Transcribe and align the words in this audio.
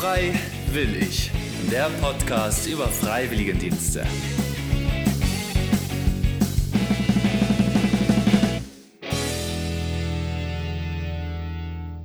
Frei 0.00 0.32
will 0.70 0.94
ich. 0.94 1.28
Der 1.72 1.90
Podcast 2.00 2.68
über 2.68 2.86
Freiwilligendienste. 2.86 4.06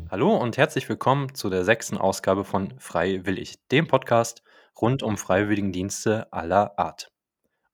Hallo 0.10 0.36
und 0.36 0.58
herzlich 0.58 0.90
willkommen 0.90 1.36
zu 1.36 1.52
der 1.52 1.64
sechsten 1.66 2.00
Ausgabe 2.00 2.44
von 2.44 2.74
Frei 2.80 3.28
will 3.28 3.38
ich, 3.38 3.64
dem 3.68 3.88
Podcast 3.88 4.42
rund 4.82 5.04
um 5.04 5.16
Freiwilligendienste 5.16 6.34
aller 6.34 6.80
Art. 6.80 7.12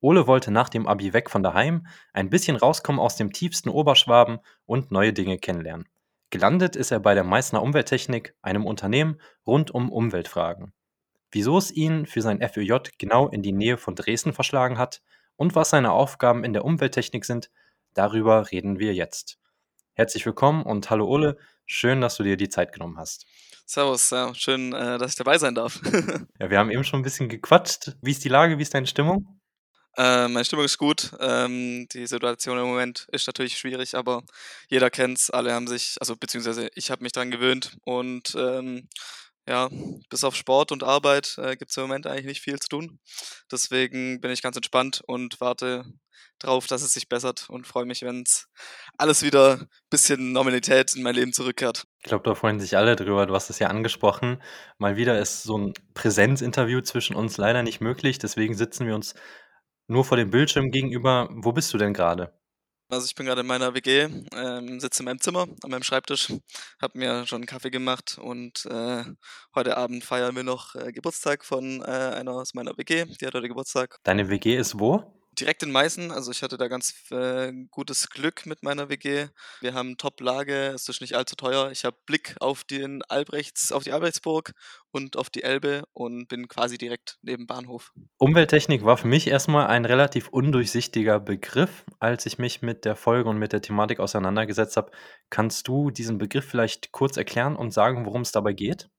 Ole 0.02 0.28
wollte 0.28 0.52
nach 0.52 0.68
dem 0.68 0.86
Abi 0.86 1.14
weg 1.14 1.30
von 1.30 1.44
daheim, 1.44 1.88
ein 2.12 2.30
bisschen 2.30 2.58
rauskommen 2.58 3.00
aus 3.00 3.16
dem 3.16 3.32
tiefsten 3.32 3.70
Oberschwaben 3.70 4.40
und 4.66 4.92
neue 4.92 5.14
Dinge 5.14 5.38
kennenlernen. 5.38 5.88
Gelandet 6.32 6.76
ist 6.76 6.92
er 6.92 7.00
bei 7.00 7.16
der 7.16 7.24
Meißner 7.24 7.62
Umwelttechnik, 7.62 8.36
einem 8.44 8.68
Unternehmen 8.68 9.20
rund 9.48 9.72
um 9.72 9.92
Umweltfragen. 9.92 10.74
Wieso 11.32 11.58
es 11.58 11.72
ihn 11.72 12.06
für 12.06 12.22
sein 12.22 12.48
FÖJ 12.48 12.92
genau 13.00 13.28
in 13.30 13.42
die 13.42 13.52
Nähe 13.52 13.78
von 13.78 13.96
Dresden 13.96 14.34
verschlagen 14.34 14.78
hat 14.78 15.02
und 15.38 15.56
was 15.56 15.72
seine 15.72 15.92
Aufgaben 15.92 16.44
in 16.44 16.54
der 16.54 16.66
Umwelttechnik 16.66 17.26
sind, 17.26 17.50
darüber 17.96 18.52
reden 18.52 18.78
wir 18.78 18.94
jetzt. 18.94 19.40
Herzlich 19.94 20.24
willkommen 20.24 20.62
und 20.64 20.92
hallo 20.92 21.08
Ole, 21.08 21.38
schön, 21.66 22.00
dass 22.00 22.18
du 22.18 22.24
dir 22.24 22.38
die 22.38 22.50
Zeit 22.50 22.74
genommen 22.74 23.00
hast. 23.00 23.26
Servus, 23.66 24.12
ja, 24.12 24.34
schön, 24.36 24.72
äh, 24.74 25.00
dass 25.00 25.12
ich 25.12 25.18
dabei 25.18 25.40
sein 25.40 25.56
darf. 25.56 25.82
ja, 26.40 26.50
wir 26.50 26.60
haben 26.60 26.70
eben 26.70 26.84
schon 26.84 27.00
ein 27.00 27.04
bisschen 27.04 27.30
gequatscht. 27.30 27.96
Wie 28.02 28.12
ist 28.12 28.24
die 28.24 28.30
Lage, 28.30 28.60
wie 28.60 28.64
ist 28.64 28.74
deine 28.74 28.88
Stimmung? 28.88 29.39
Äh, 29.98 30.28
meine 30.28 30.46
Stimmung 30.46 30.66
ist 30.66 30.78
gut. 30.78 31.12
Ähm, 31.20 31.88
die 31.92 32.08
Situation 32.08 32.58
im 32.58 32.66
Moment 32.66 33.08
ist 33.12 33.28
natürlich 33.28 33.58
schwierig, 33.58 33.96
aber 33.96 34.24
jeder 34.70 34.90
kennt's. 34.90 35.30
Alle 35.30 35.54
haben 35.54 35.68
sich, 35.68 35.96
also 36.00 36.16
beziehungsweise 36.16 36.70
ich 36.76 36.92
habe 36.92 37.04
mich 37.04 37.12
dran 37.12 37.32
gewöhnt 37.32 37.78
und 37.84 38.36
ähm, 38.38 38.88
ja, 39.48 39.68
bis 40.10 40.24
auf 40.24 40.36
Sport 40.36 40.72
und 40.72 40.84
Arbeit 40.84 41.36
äh, 41.40 41.56
gibt 41.58 41.72
es 41.72 41.78
im 41.78 41.84
Moment 41.84 42.06
eigentlich 42.06 42.26
nicht 42.26 42.42
viel 42.42 42.60
zu 42.60 42.70
tun. 42.70 43.00
Deswegen 43.52 44.22
bin 44.22 44.30
ich 44.32 44.44
ganz 44.44 44.56
entspannt 44.56 45.02
und 45.08 45.42
warte 45.42 45.86
drauf, 46.38 46.68
dass 46.68 46.82
es 46.82 46.94
sich 46.94 47.10
bessert 47.10 47.50
und 47.50 47.68
freue 47.68 47.86
mich, 47.86 48.02
wenn 48.04 48.22
es 48.22 48.48
alles 48.98 49.24
wieder 49.24 49.54
ein 49.54 49.68
bisschen 49.90 50.32
Normalität 50.32 50.96
in 50.96 51.04
mein 51.04 51.16
Leben 51.16 51.34
zurückkehrt. 51.34 51.86
Ich 52.00 52.06
glaube, 52.06 52.24
da 52.24 52.36
freuen 52.36 52.60
sich 52.60 52.78
alle 52.78 52.96
drüber. 52.96 53.26
Du 53.26 53.34
hast 53.34 53.50
es 53.50 53.60
ja 53.60 53.68
angesprochen. 53.68 54.42
Mal 54.78 54.96
wieder 54.96 55.20
ist 55.20 55.44
so 55.44 55.58
ein 55.58 55.74
Präsenzinterview 55.94 56.82
zwischen 56.82 57.16
uns 57.16 57.38
leider 57.38 57.64
nicht 57.64 57.82
möglich. 57.82 58.20
Deswegen 58.20 58.56
sitzen 58.56 58.88
wir 58.88 58.96
uns 58.96 59.16
nur 59.90 60.06
vor 60.06 60.18
dem 60.18 60.30
Bildschirm 60.30 60.72
gegenüber. 60.72 61.30
Wo 61.32 61.52
bist 61.52 61.74
du 61.74 61.78
denn 61.78 61.94
gerade? 61.94 62.34
Also 62.92 63.06
ich 63.06 63.14
bin 63.14 63.28
gerade 63.28 63.42
in 63.42 63.48
meiner 63.48 63.76
WG, 63.76 64.08
ähm, 64.36 64.80
sitze 64.80 65.04
in 65.04 65.06
meinem 65.06 65.22
Zimmer 65.22 65.48
an 65.62 65.70
meinem 65.70 65.84
Schreibtisch, 65.84 66.34
habe 66.82 66.98
mir 66.98 67.28
schon 67.28 67.38
einen 67.38 67.46
Kaffee 67.46 67.70
gemacht 67.70 68.18
und 68.20 68.66
äh, 68.66 69.04
heute 69.54 69.78
Abend 69.78 70.04
feiern 70.04 70.36
wir 70.36 70.44
noch 70.44 70.74
äh, 70.74 70.92
Geburtstag 70.92 71.46
von 71.46 71.82
äh, 71.82 71.86
einer 71.86 72.32
aus 72.32 72.56
meiner 72.56 72.76
WG. 72.78 73.06
Die 73.06 73.28
hat 73.28 73.36
heute 73.36 73.48
Geburtstag. 73.48 74.00
Deine 74.04 74.30
WG 74.30 74.56
ist 74.56 74.80
wo? 74.80 75.19
Direkt 75.40 75.64
in 75.64 75.72
Meißen. 75.72 76.12
Also 76.12 76.32
ich 76.32 76.44
hatte 76.44 76.58
da 76.58 76.68
ganz 76.68 76.94
äh, 77.12 77.52
gutes 77.72 78.10
Glück 78.10 78.46
mit 78.46 78.64
meiner 78.64 78.90
WG. 78.90 79.28
Wir 79.62 79.74
haben 79.74 79.98
Top-Lage, 79.98 80.68
es 80.76 80.88
ist 80.90 81.02
nicht 81.02 81.16
allzu 81.16 81.36
teuer. 81.36 81.72
Ich 81.72 81.86
habe 81.86 81.98
Blick 82.06 82.36
auf 82.40 82.64
den 82.64 83.02
Albrechts, 83.04 83.72
auf 83.72 83.84
die 83.84 83.92
Albrechtsburg 83.92 84.54
und 84.92 85.18
auf 85.18 85.30
die 85.30 85.44
Elbe 85.44 85.84
und 85.94 86.28
bin 86.28 86.48
quasi 86.48 86.78
direkt 86.78 87.18
neben 87.22 87.48
Bahnhof. 87.48 87.92
Umwelttechnik 88.18 88.84
war 88.84 88.98
für 88.98 89.08
mich 89.08 89.28
erstmal 89.28 89.68
ein 89.68 89.86
relativ 89.86 90.30
undurchsichtiger 90.30 91.20
Begriff, 91.20 91.86
als 92.00 92.26
ich 92.26 92.38
mich 92.40 92.62
mit 92.62 92.86
der 92.86 92.96
Folge 92.96 93.30
und 93.30 93.38
mit 93.38 93.54
der 93.54 93.62
Thematik 93.62 94.00
auseinandergesetzt 94.00 94.78
habe. 94.78 94.92
Kannst 95.30 95.68
du 95.68 95.92
diesen 95.92 96.18
Begriff 96.18 96.46
vielleicht 96.46 96.92
kurz 96.92 97.18
erklären 97.18 97.56
und 97.56 97.72
sagen, 97.72 98.06
worum 98.06 98.22
es 98.22 98.32
dabei 98.32 98.54
geht? 98.54 98.90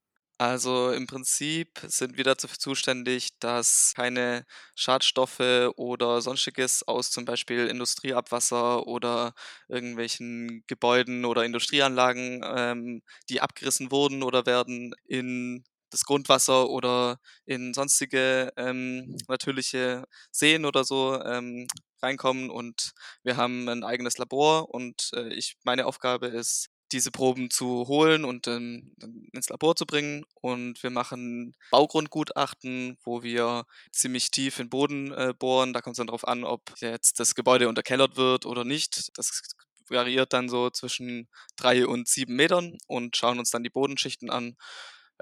Also 0.41 0.91
im 0.93 1.07
Prinzip 1.07 1.81
sind 1.87 2.17
wir 2.17 2.25
dafür 2.25 2.59
zuständig, 2.59 3.39
dass 3.41 3.93
keine 3.95 4.47
Schadstoffe 4.75 5.41
oder 5.77 6.23
sonstiges 6.23 6.83
aus 6.89 7.11
zum 7.11 7.27
Beispiel 7.27 7.67
Industrieabwasser 7.67 8.87
oder 8.87 9.35
irgendwelchen 9.69 10.65
Gebäuden 10.67 11.27
oder 11.27 11.45
Industrieanlagen, 11.45 12.41
ähm, 12.57 13.03
die 13.29 13.43
abgerissen 13.43 13.91
wurden 13.91 14.23
oder 14.23 14.47
werden, 14.47 14.95
in 15.05 15.63
das 15.91 16.05
Grundwasser 16.05 16.71
oder 16.71 17.19
in 17.45 17.75
sonstige 17.75 18.51
ähm, 18.57 19.17
natürliche 19.29 20.05
Seen 20.31 20.65
oder 20.65 20.85
so 20.85 21.21
ähm, 21.23 21.67
reinkommen. 22.03 22.49
Und 22.49 22.93
wir 23.25 23.37
haben 23.37 23.69
ein 23.69 23.85
eigenes 23.85 24.17
Labor 24.17 24.71
und 24.73 25.11
äh, 25.15 25.35
ich, 25.35 25.57
meine 25.65 25.85
Aufgabe 25.85 26.29
ist, 26.29 26.69
diese 26.93 27.11
Proben 27.11 27.51
zu 27.51 27.87
holen 27.87 28.25
und 28.25 28.47
ähm, 28.47 28.95
ins 29.33 29.49
Labor 29.49 29.77
zu 29.77 29.87
bringen. 29.87 30.25
Und 30.41 30.83
wir 30.83 30.91
machen 30.91 31.55
Baugrundgutachten, 31.71 32.99
wo 33.05 33.23
wir 33.23 33.65
ziemlich 33.93 34.31
tief 34.31 34.59
in 34.59 34.67
den 34.67 34.71
Boden 34.71 35.13
äh, 35.13 35.35
bohren. 35.39 35.73
Da 35.73 35.81
kommt 35.81 35.95
es 35.95 35.99
dann 35.99 36.09
darauf 36.09 36.27
an, 36.27 36.45
ob 36.45 36.73
jetzt 36.81 37.21
das 37.21 37.35
Gebäude 37.35 37.69
unterkellert 37.69 38.17
wird 38.17 38.47
oder 38.47 38.65
nicht. 38.65 39.11
Das 39.17 39.43
variiert 39.89 40.33
dann 40.33 40.49
so 40.49 40.71
zwischen 40.71 41.29
drei 41.57 41.87
und 41.87 42.09
sieben 42.09 42.37
Metern 42.37 42.79
und 42.87 43.17
schauen 43.17 43.39
uns 43.39 43.51
dann 43.51 43.63
die 43.63 43.71
Bodenschichten 43.71 44.31
an, 44.31 44.57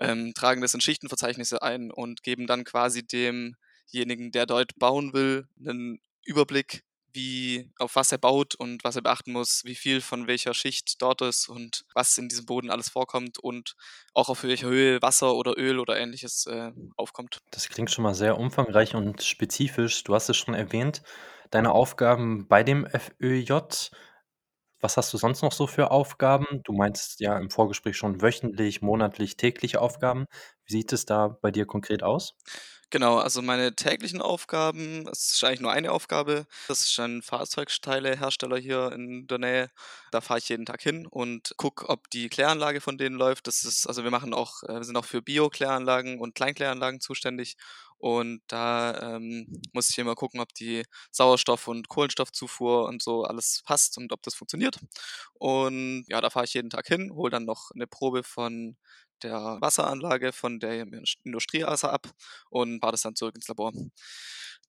ähm, 0.00 0.32
tragen 0.34 0.60
das 0.60 0.74
in 0.74 0.80
Schichtenverzeichnisse 0.80 1.62
ein 1.62 1.90
und 1.90 2.22
geben 2.22 2.46
dann 2.46 2.64
quasi 2.64 3.06
demjenigen, 3.06 4.30
der 4.30 4.46
dort 4.46 4.78
bauen 4.78 5.12
will, 5.12 5.48
einen 5.58 6.00
Überblick 6.24 6.84
wie, 7.12 7.70
auf 7.78 7.96
was 7.96 8.12
er 8.12 8.18
baut 8.18 8.54
und 8.54 8.84
was 8.84 8.96
er 8.96 9.02
beachten 9.02 9.32
muss, 9.32 9.62
wie 9.64 9.74
viel 9.74 10.00
von 10.00 10.26
welcher 10.26 10.54
Schicht 10.54 11.00
dort 11.00 11.22
ist 11.22 11.48
und 11.48 11.84
was 11.94 12.18
in 12.18 12.28
diesem 12.28 12.46
Boden 12.46 12.70
alles 12.70 12.88
vorkommt 12.88 13.38
und 13.38 13.74
auch 14.14 14.28
auf 14.28 14.42
welcher 14.42 14.68
Höhe 14.68 15.00
Wasser 15.02 15.34
oder 15.34 15.56
Öl 15.58 15.78
oder 15.78 15.98
ähnliches 15.98 16.46
äh, 16.46 16.72
aufkommt. 16.96 17.38
Das 17.50 17.68
klingt 17.68 17.90
schon 17.90 18.04
mal 18.04 18.14
sehr 18.14 18.38
umfangreich 18.38 18.94
und 18.94 19.22
spezifisch. 19.22 20.04
Du 20.04 20.14
hast 20.14 20.28
es 20.28 20.36
schon 20.36 20.54
erwähnt, 20.54 21.02
deine 21.50 21.72
Aufgaben 21.72 22.46
bei 22.48 22.62
dem 22.62 22.86
FÖJ. 22.86 23.90
Was 24.80 24.96
hast 24.96 25.12
du 25.12 25.18
sonst 25.18 25.42
noch 25.42 25.52
so 25.52 25.66
für 25.66 25.90
Aufgaben? 25.90 26.62
Du 26.62 26.72
meinst 26.72 27.18
ja 27.20 27.36
im 27.36 27.50
Vorgespräch 27.50 27.96
schon 27.96 28.22
wöchentlich, 28.22 28.80
monatlich, 28.80 29.36
tägliche 29.36 29.80
Aufgaben. 29.80 30.26
Wie 30.64 30.72
sieht 30.72 30.92
es 30.92 31.04
da 31.04 31.36
bei 31.42 31.50
dir 31.50 31.66
konkret 31.66 32.04
aus? 32.04 32.36
Genau, 32.90 33.18
also 33.18 33.42
meine 33.42 33.74
täglichen 33.74 34.22
Aufgaben, 34.22 35.06
es 35.08 35.32
ist 35.34 35.44
eigentlich 35.44 35.60
nur 35.60 35.72
eine 35.72 35.92
Aufgabe. 35.92 36.46
Das 36.68 36.80
ist 36.82 36.98
ein 36.98 37.20
Fahrzeugteilehersteller 37.20 38.56
hier 38.56 38.92
in 38.92 39.26
der 39.26 39.38
Nähe. 39.38 39.70
Da 40.10 40.22
fahre 40.22 40.38
ich 40.38 40.48
jeden 40.48 40.64
Tag 40.64 40.80
hin 40.82 41.06
und 41.06 41.52
gucke, 41.58 41.86
ob 41.90 42.08
die 42.08 42.30
Kläranlage 42.30 42.80
von 42.80 42.96
denen 42.96 43.16
läuft. 43.16 43.46
Das 43.46 43.64
ist, 43.64 43.86
also 43.86 44.04
wir 44.04 44.10
machen 44.10 44.32
auch, 44.32 44.62
äh, 44.62 44.74
wir 44.76 44.84
sind 44.84 44.96
auch 44.96 45.04
für 45.04 45.20
Bio-Kläranlagen 45.20 46.18
und 46.18 46.34
Kleinkläranlagen 46.34 47.00
zuständig. 47.00 47.56
Und 47.98 48.40
da 48.46 49.16
ähm, 49.16 49.60
muss 49.72 49.90
ich 49.90 49.98
immer 49.98 50.14
gucken, 50.14 50.40
ob 50.40 50.54
die 50.54 50.84
Sauerstoff- 51.10 51.66
und 51.68 51.88
Kohlenstoffzufuhr 51.88 52.86
und 52.86 53.02
so 53.02 53.24
alles 53.24 53.60
passt 53.66 53.98
und 53.98 54.12
ob 54.12 54.22
das 54.22 54.34
funktioniert. 54.34 54.78
Und 55.34 56.04
ja, 56.08 56.20
da 56.20 56.30
fahre 56.30 56.44
ich 56.46 56.54
jeden 56.54 56.70
Tag 56.70 56.86
hin, 56.86 57.12
hole 57.12 57.30
dann 57.30 57.44
noch 57.44 57.70
eine 57.74 57.86
Probe 57.86 58.22
von 58.22 58.76
der 59.22 59.58
Wasseranlage 59.60 60.32
von 60.32 60.60
der 60.60 60.86
Industriewasser 61.24 61.92
ab 61.92 62.10
und 62.50 62.80
fahre 62.80 62.92
das 62.92 63.02
dann 63.02 63.16
zurück 63.16 63.34
ins 63.36 63.48
Labor. 63.48 63.72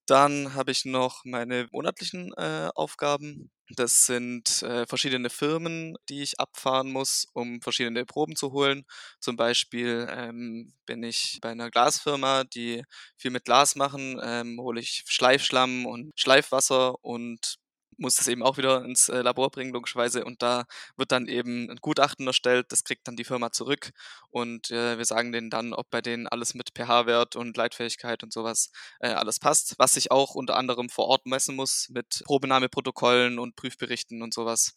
Dann 0.06 0.54
habe 0.54 0.72
ich 0.72 0.84
noch 0.84 1.24
meine 1.24 1.68
monatlichen 1.70 2.32
äh, 2.36 2.68
Aufgaben. 2.74 3.50
Das 3.76 4.06
sind 4.06 4.62
äh, 4.62 4.84
verschiedene 4.86 5.30
Firmen, 5.30 5.96
die 6.08 6.22
ich 6.22 6.40
abfahren 6.40 6.90
muss, 6.90 7.28
um 7.32 7.60
verschiedene 7.62 8.04
Proben 8.04 8.34
zu 8.34 8.50
holen. 8.52 8.84
Zum 9.20 9.36
Beispiel 9.36 10.08
ähm, 10.10 10.72
bin 10.84 11.04
ich 11.04 11.38
bei 11.40 11.50
einer 11.50 11.70
Glasfirma, 11.70 12.42
die 12.42 12.82
viel 13.16 13.30
mit 13.30 13.44
Glas 13.44 13.76
machen, 13.76 14.18
ähm, 14.20 14.58
hole 14.60 14.80
ich 14.80 15.04
Schleifschlamm 15.06 15.86
und 15.86 16.10
Schleifwasser 16.16 16.96
und 17.04 17.59
muss 18.00 18.16
das 18.16 18.28
eben 18.28 18.42
auch 18.42 18.56
wieder 18.56 18.84
ins 18.84 19.08
äh, 19.08 19.20
Labor 19.20 19.50
bringen, 19.50 19.72
logischerweise. 19.72 20.24
Und 20.24 20.42
da 20.42 20.64
wird 20.96 21.12
dann 21.12 21.28
eben 21.28 21.70
ein 21.70 21.76
Gutachten 21.76 22.26
erstellt, 22.26 22.72
das 22.72 22.84
kriegt 22.84 23.06
dann 23.06 23.16
die 23.16 23.24
Firma 23.24 23.52
zurück. 23.52 23.90
Und 24.30 24.70
äh, 24.70 24.98
wir 24.98 25.04
sagen 25.04 25.32
denen 25.32 25.50
dann, 25.50 25.72
ob 25.72 25.90
bei 25.90 26.00
denen 26.00 26.26
alles 26.26 26.54
mit 26.54 26.70
pH-Wert 26.76 27.36
und 27.36 27.56
Leitfähigkeit 27.56 28.22
und 28.22 28.32
sowas 28.32 28.72
äh, 29.00 29.08
alles 29.08 29.38
passt. 29.38 29.74
Was 29.78 29.92
sich 29.92 30.10
auch 30.10 30.34
unter 30.34 30.56
anderem 30.56 30.88
vor 30.88 31.06
Ort 31.06 31.26
messen 31.26 31.56
muss 31.56 31.88
mit 31.90 32.22
Probenahmeprotokollen 32.24 33.38
und 33.38 33.56
Prüfberichten 33.56 34.22
und 34.22 34.34
sowas. 34.34 34.74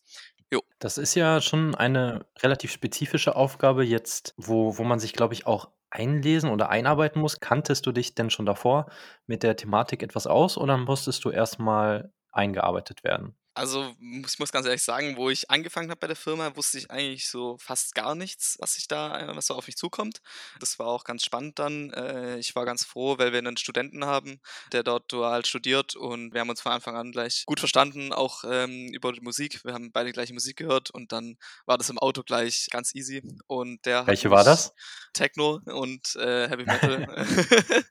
Jo. 0.51 0.61
Das 0.79 0.97
ist 0.97 1.15
ja 1.15 1.41
schon 1.41 1.73
eine 1.73 2.25
relativ 2.41 2.71
spezifische 2.71 3.35
Aufgabe 3.35 3.83
jetzt, 3.83 4.35
wo, 4.37 4.77
wo 4.77 4.83
man 4.83 4.99
sich, 4.99 5.13
glaube 5.13 5.33
ich, 5.33 5.47
auch 5.47 5.69
einlesen 5.89 6.49
oder 6.49 6.69
einarbeiten 6.69 7.21
muss. 7.21 7.39
Kanntest 7.39 7.85
du 7.85 7.91
dich 7.91 8.15
denn 8.15 8.29
schon 8.29 8.45
davor 8.45 8.87
mit 9.25 9.43
der 9.43 9.55
Thematik 9.55 10.03
etwas 10.03 10.27
aus 10.27 10.57
oder 10.57 10.77
musstest 10.77 11.23
du 11.23 11.29
erstmal 11.29 12.11
eingearbeitet 12.33 13.03
werden? 13.03 13.35
Also, 13.55 13.93
ich 13.99 14.39
muss 14.39 14.51
ganz 14.51 14.65
ehrlich 14.65 14.81
sagen, 14.81 15.15
wo 15.15 15.29
ich 15.29 15.51
angefangen 15.51 15.91
habe 15.91 15.99
bei 15.99 16.07
der 16.07 16.15
Firma, 16.15 16.55
wusste 16.55 16.79
ich 16.79 16.89
eigentlich 16.89 17.29
so 17.29 17.55
fast 17.59 17.93
gar 17.93 18.15
nichts, 18.15 18.57
was 18.59 18.77
ich 18.77 18.87
da 18.87 19.19
äh, 19.19 19.35
was 19.35 19.45
so 19.45 19.53
auf 19.53 19.67
mich 19.67 19.77
zukommt. 19.77 20.21
Das 20.59 20.79
war 20.79 20.87
auch 20.87 21.03
ganz 21.03 21.23
spannend 21.23 21.59
dann. 21.59 21.91
Äh, 21.91 22.39
ich 22.39 22.55
war 22.55 22.65
ganz 22.65 22.83
froh, 22.83 23.19
weil 23.19 23.31
wir 23.31 23.37
einen 23.37 23.57
Studenten 23.57 24.05
haben, 24.05 24.41
der 24.71 24.81
dort 24.81 25.11
dual 25.11 25.45
studiert 25.45 25.95
und 25.95 26.33
wir 26.33 26.41
haben 26.41 26.49
uns 26.49 26.61
von 26.61 26.71
Anfang 26.71 26.95
an 26.95 27.11
gleich 27.11 27.43
gut 27.45 27.59
verstanden, 27.59 28.11
auch 28.11 28.43
ähm, 28.43 28.87
über 28.91 29.13
die 29.13 29.21
Musik. 29.21 29.63
Wir 29.63 29.73
haben 29.73 29.91
beide 29.91 30.11
gleiche 30.13 30.33
Musik 30.33 30.57
gehört 30.57 30.89
und 30.89 31.11
dann 31.11 31.37
war 31.67 31.77
das 31.77 31.91
im 31.91 31.99
Auto 31.99 32.23
gleich 32.23 32.69
ganz 32.71 32.95
easy. 32.95 33.21
Und 33.45 33.85
der 33.85 34.07
Welche 34.07 34.31
war 34.31 34.43
das? 34.43 34.73
Techno 35.13 35.59
und 35.65 36.15
äh, 36.15 36.49
Heavy 36.49 36.65
Metal. 36.65 37.27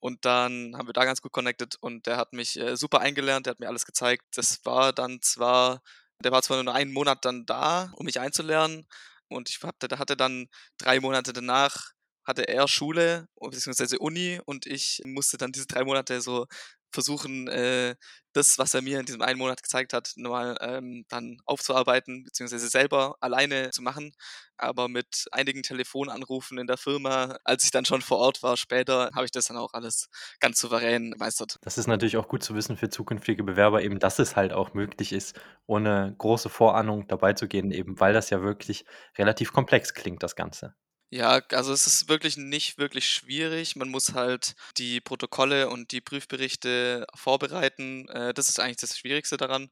und 0.00 0.24
dann 0.24 0.74
haben 0.76 0.88
wir 0.88 0.92
da 0.92 1.04
ganz 1.04 1.22
gut 1.22 1.32
connected 1.32 1.76
und 1.80 2.06
der 2.06 2.16
hat 2.16 2.32
mich 2.32 2.58
äh, 2.58 2.76
super 2.76 3.00
eingelernt, 3.00 3.46
der 3.46 3.52
hat 3.52 3.60
mir 3.60 3.68
alles 3.68 3.86
gezeigt. 3.86 4.24
Das 4.34 4.64
war 4.64 4.92
dann 4.92 5.20
zwar, 5.22 5.82
der 6.22 6.32
war 6.32 6.42
zwar 6.42 6.62
nur 6.62 6.74
einen 6.74 6.92
Monat 6.92 7.24
dann 7.24 7.46
da, 7.46 7.92
um 7.96 8.06
mich 8.06 8.20
einzulernen 8.20 8.86
und 9.28 9.50
ich 9.50 9.62
hatte, 9.62 9.98
hatte 9.98 10.16
dann 10.16 10.48
drei 10.78 11.00
Monate 11.00 11.32
danach 11.32 11.92
hatte 12.28 12.46
er 12.46 12.68
Schule 12.68 13.26
bzw. 13.40 13.96
Uni 13.96 14.38
und 14.44 14.66
ich 14.66 15.00
musste 15.06 15.38
dann 15.38 15.50
diese 15.50 15.66
drei 15.66 15.84
Monate 15.84 16.20
so 16.20 16.46
versuchen, 16.90 17.48
äh, 17.48 17.94
das, 18.32 18.58
was 18.58 18.74
er 18.74 18.82
mir 18.82 19.00
in 19.00 19.06
diesem 19.06 19.22
einen 19.22 19.38
Monat 19.38 19.62
gezeigt 19.62 19.92
hat, 19.92 20.12
nochmal 20.16 20.56
ähm, 20.60 21.04
dann 21.08 21.40
aufzuarbeiten, 21.44 22.24
beziehungsweise 22.24 22.68
selber 22.68 23.16
alleine 23.20 23.70
zu 23.70 23.82
machen. 23.82 24.12
Aber 24.56 24.88
mit 24.88 25.26
einigen 25.32 25.62
Telefonanrufen 25.62 26.58
in 26.58 26.66
der 26.66 26.76
Firma, 26.76 27.38
als 27.44 27.64
ich 27.64 27.70
dann 27.70 27.84
schon 27.84 28.02
vor 28.02 28.18
Ort 28.18 28.42
war, 28.42 28.56
später, 28.56 29.10
habe 29.14 29.24
ich 29.24 29.30
das 29.30 29.46
dann 29.46 29.56
auch 29.56 29.72
alles 29.72 30.08
ganz 30.40 30.58
souverän 30.58 31.12
gemeistert. 31.12 31.56
Das 31.62 31.78
ist 31.78 31.86
natürlich 31.86 32.16
auch 32.16 32.28
gut 32.28 32.42
zu 32.42 32.54
wissen 32.54 32.76
für 32.76 32.88
zukünftige 32.88 33.44
Bewerber, 33.44 33.82
eben, 33.82 33.98
dass 33.98 34.18
es 34.18 34.36
halt 34.36 34.52
auch 34.52 34.74
möglich 34.74 35.12
ist, 35.12 35.38
ohne 35.66 36.14
große 36.18 36.48
Vorahnung 36.48 37.06
dabei 37.08 37.32
zu 37.32 37.48
gehen, 37.48 37.70
eben 37.70 37.98
weil 38.00 38.12
das 38.12 38.30
ja 38.30 38.42
wirklich 38.42 38.84
relativ 39.16 39.52
komplex 39.52 39.94
klingt, 39.94 40.22
das 40.22 40.36
Ganze. 40.36 40.74
Ja, 41.10 41.40
also 41.52 41.72
es 41.72 41.86
ist 41.86 42.08
wirklich 42.08 42.36
nicht 42.36 42.76
wirklich 42.78 43.08
schwierig. 43.08 43.76
Man 43.76 43.88
muss 43.88 44.12
halt 44.12 44.54
die 44.76 45.00
Protokolle 45.00 45.70
und 45.70 45.90
die 45.92 46.02
Prüfberichte 46.02 47.06
vorbereiten. 47.14 48.06
Äh, 48.10 48.34
das 48.34 48.48
ist 48.50 48.60
eigentlich 48.60 48.76
das 48.76 48.98
Schwierigste 48.98 49.38
daran. 49.38 49.70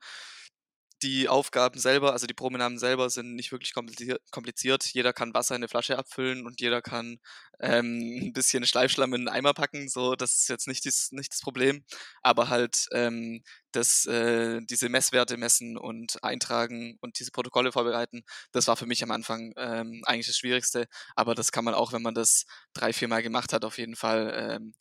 Die 1.03 1.29
Aufgaben 1.29 1.79
selber, 1.79 2.13
also 2.13 2.27
die 2.27 2.33
Probenamen 2.33 2.79
selber 2.79 3.11
sind 3.11 3.35
nicht 3.35 3.53
wirklich 3.53 3.75
kompliziert. 3.75 4.85
Jeder 4.87 5.13
kann 5.13 5.35
Wasser 5.35 5.55
in 5.55 5.61
eine 5.61 5.69
Flasche 5.69 5.99
abfüllen 5.99 6.47
und 6.47 6.59
jeder 6.63 6.81
kann 6.81 7.19
ähm, 7.61 8.01
ein 8.31 8.33
bisschen 8.33 8.65
Schleifschlamm 8.65 9.13
in 9.13 9.29
einen 9.29 9.37
Eimer 9.37 9.53
packen. 9.53 9.91
So, 9.91 10.17
das 10.17 10.37
ist 10.37 10.49
jetzt 10.49 10.67
nicht, 10.67 10.87
dies, 10.87 11.13
nicht 11.13 11.33
das 11.35 11.41
Problem. 11.43 11.85
Aber 12.23 12.49
halt 12.49 12.87
ähm, 12.93 13.43
das, 13.73 14.07
äh, 14.07 14.61
diese 14.63 14.89
Messwerte 14.89 15.37
messen 15.37 15.77
und 15.77 16.23
eintragen 16.25 16.97
und 17.03 17.19
diese 17.19 17.31
Protokolle 17.31 17.73
vorbereiten, 17.73 18.23
das 18.53 18.67
war 18.67 18.77
für 18.77 18.87
mich 18.87 19.03
am 19.03 19.11
Anfang 19.11 19.53
ähm, 19.59 20.03
eigentlich 20.07 20.29
das 20.29 20.39
Schwierigste. 20.39 20.87
Aber 21.15 21.35
das 21.35 21.53
kann 21.53 21.65
man 21.65 21.75
auch, 21.75 21.93
wenn 21.93 22.03
man 22.03 22.15
das 22.15 22.47
drei, 22.73 22.95
vier 22.95 23.09
Mal 23.09 23.23
gemacht 23.23 23.53
hat, 23.53 23.67
auf 23.67 23.77
jeden 23.77 23.97
Fall 23.97 24.33
ähm, 24.35 24.73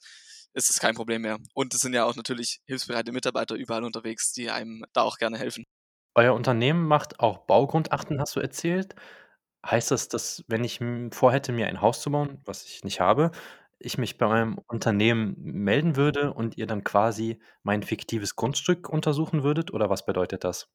ist 0.53 0.69
es 0.69 0.79
kein 0.79 0.95
Problem 0.95 1.23
mehr. 1.23 1.39
Und 1.53 1.73
es 1.73 1.81
sind 1.81 1.94
ja 1.94 2.06
auch 2.06 2.15
natürlich 2.15 2.62
hilfsbereite 2.67 3.12
Mitarbeiter 3.12 3.56
überall 3.56 3.83
unterwegs, 3.83 4.31
die 4.31 4.50
einem 4.50 4.85
da 4.94 5.01
auch 5.01 5.17
gerne 5.17 5.38
helfen. 5.38 5.65
Euer 6.15 6.33
Unternehmen 6.33 6.88
macht 6.88 7.19
auch 7.19 7.39
Baugutachten, 7.39 8.19
hast 8.19 8.35
du 8.35 8.39
erzählt. 8.39 8.95
Heißt 9.65 9.91
das, 9.91 10.07
dass 10.09 10.44
wenn 10.47 10.63
ich 10.63 10.79
vorhätte, 11.12 11.51
mir 11.51 11.67
ein 11.67 11.81
Haus 11.81 12.01
zu 12.01 12.12
bauen, 12.12 12.41
was 12.45 12.65
ich 12.65 12.83
nicht 12.83 13.00
habe, 13.01 13.31
ich 13.79 13.97
mich 13.97 14.17
bei 14.17 14.25
eurem 14.27 14.59
Unternehmen 14.67 15.35
melden 15.39 15.95
würde 15.97 16.33
und 16.33 16.57
ihr 16.57 16.67
dann 16.67 16.83
quasi 16.83 17.39
mein 17.63 17.83
fiktives 17.83 18.35
Grundstück 18.35 18.89
untersuchen 18.89 19.44
würdet 19.44 19.73
oder 19.73 19.89
was 19.89 20.06
bedeutet 20.06 20.44
das? 20.44 20.69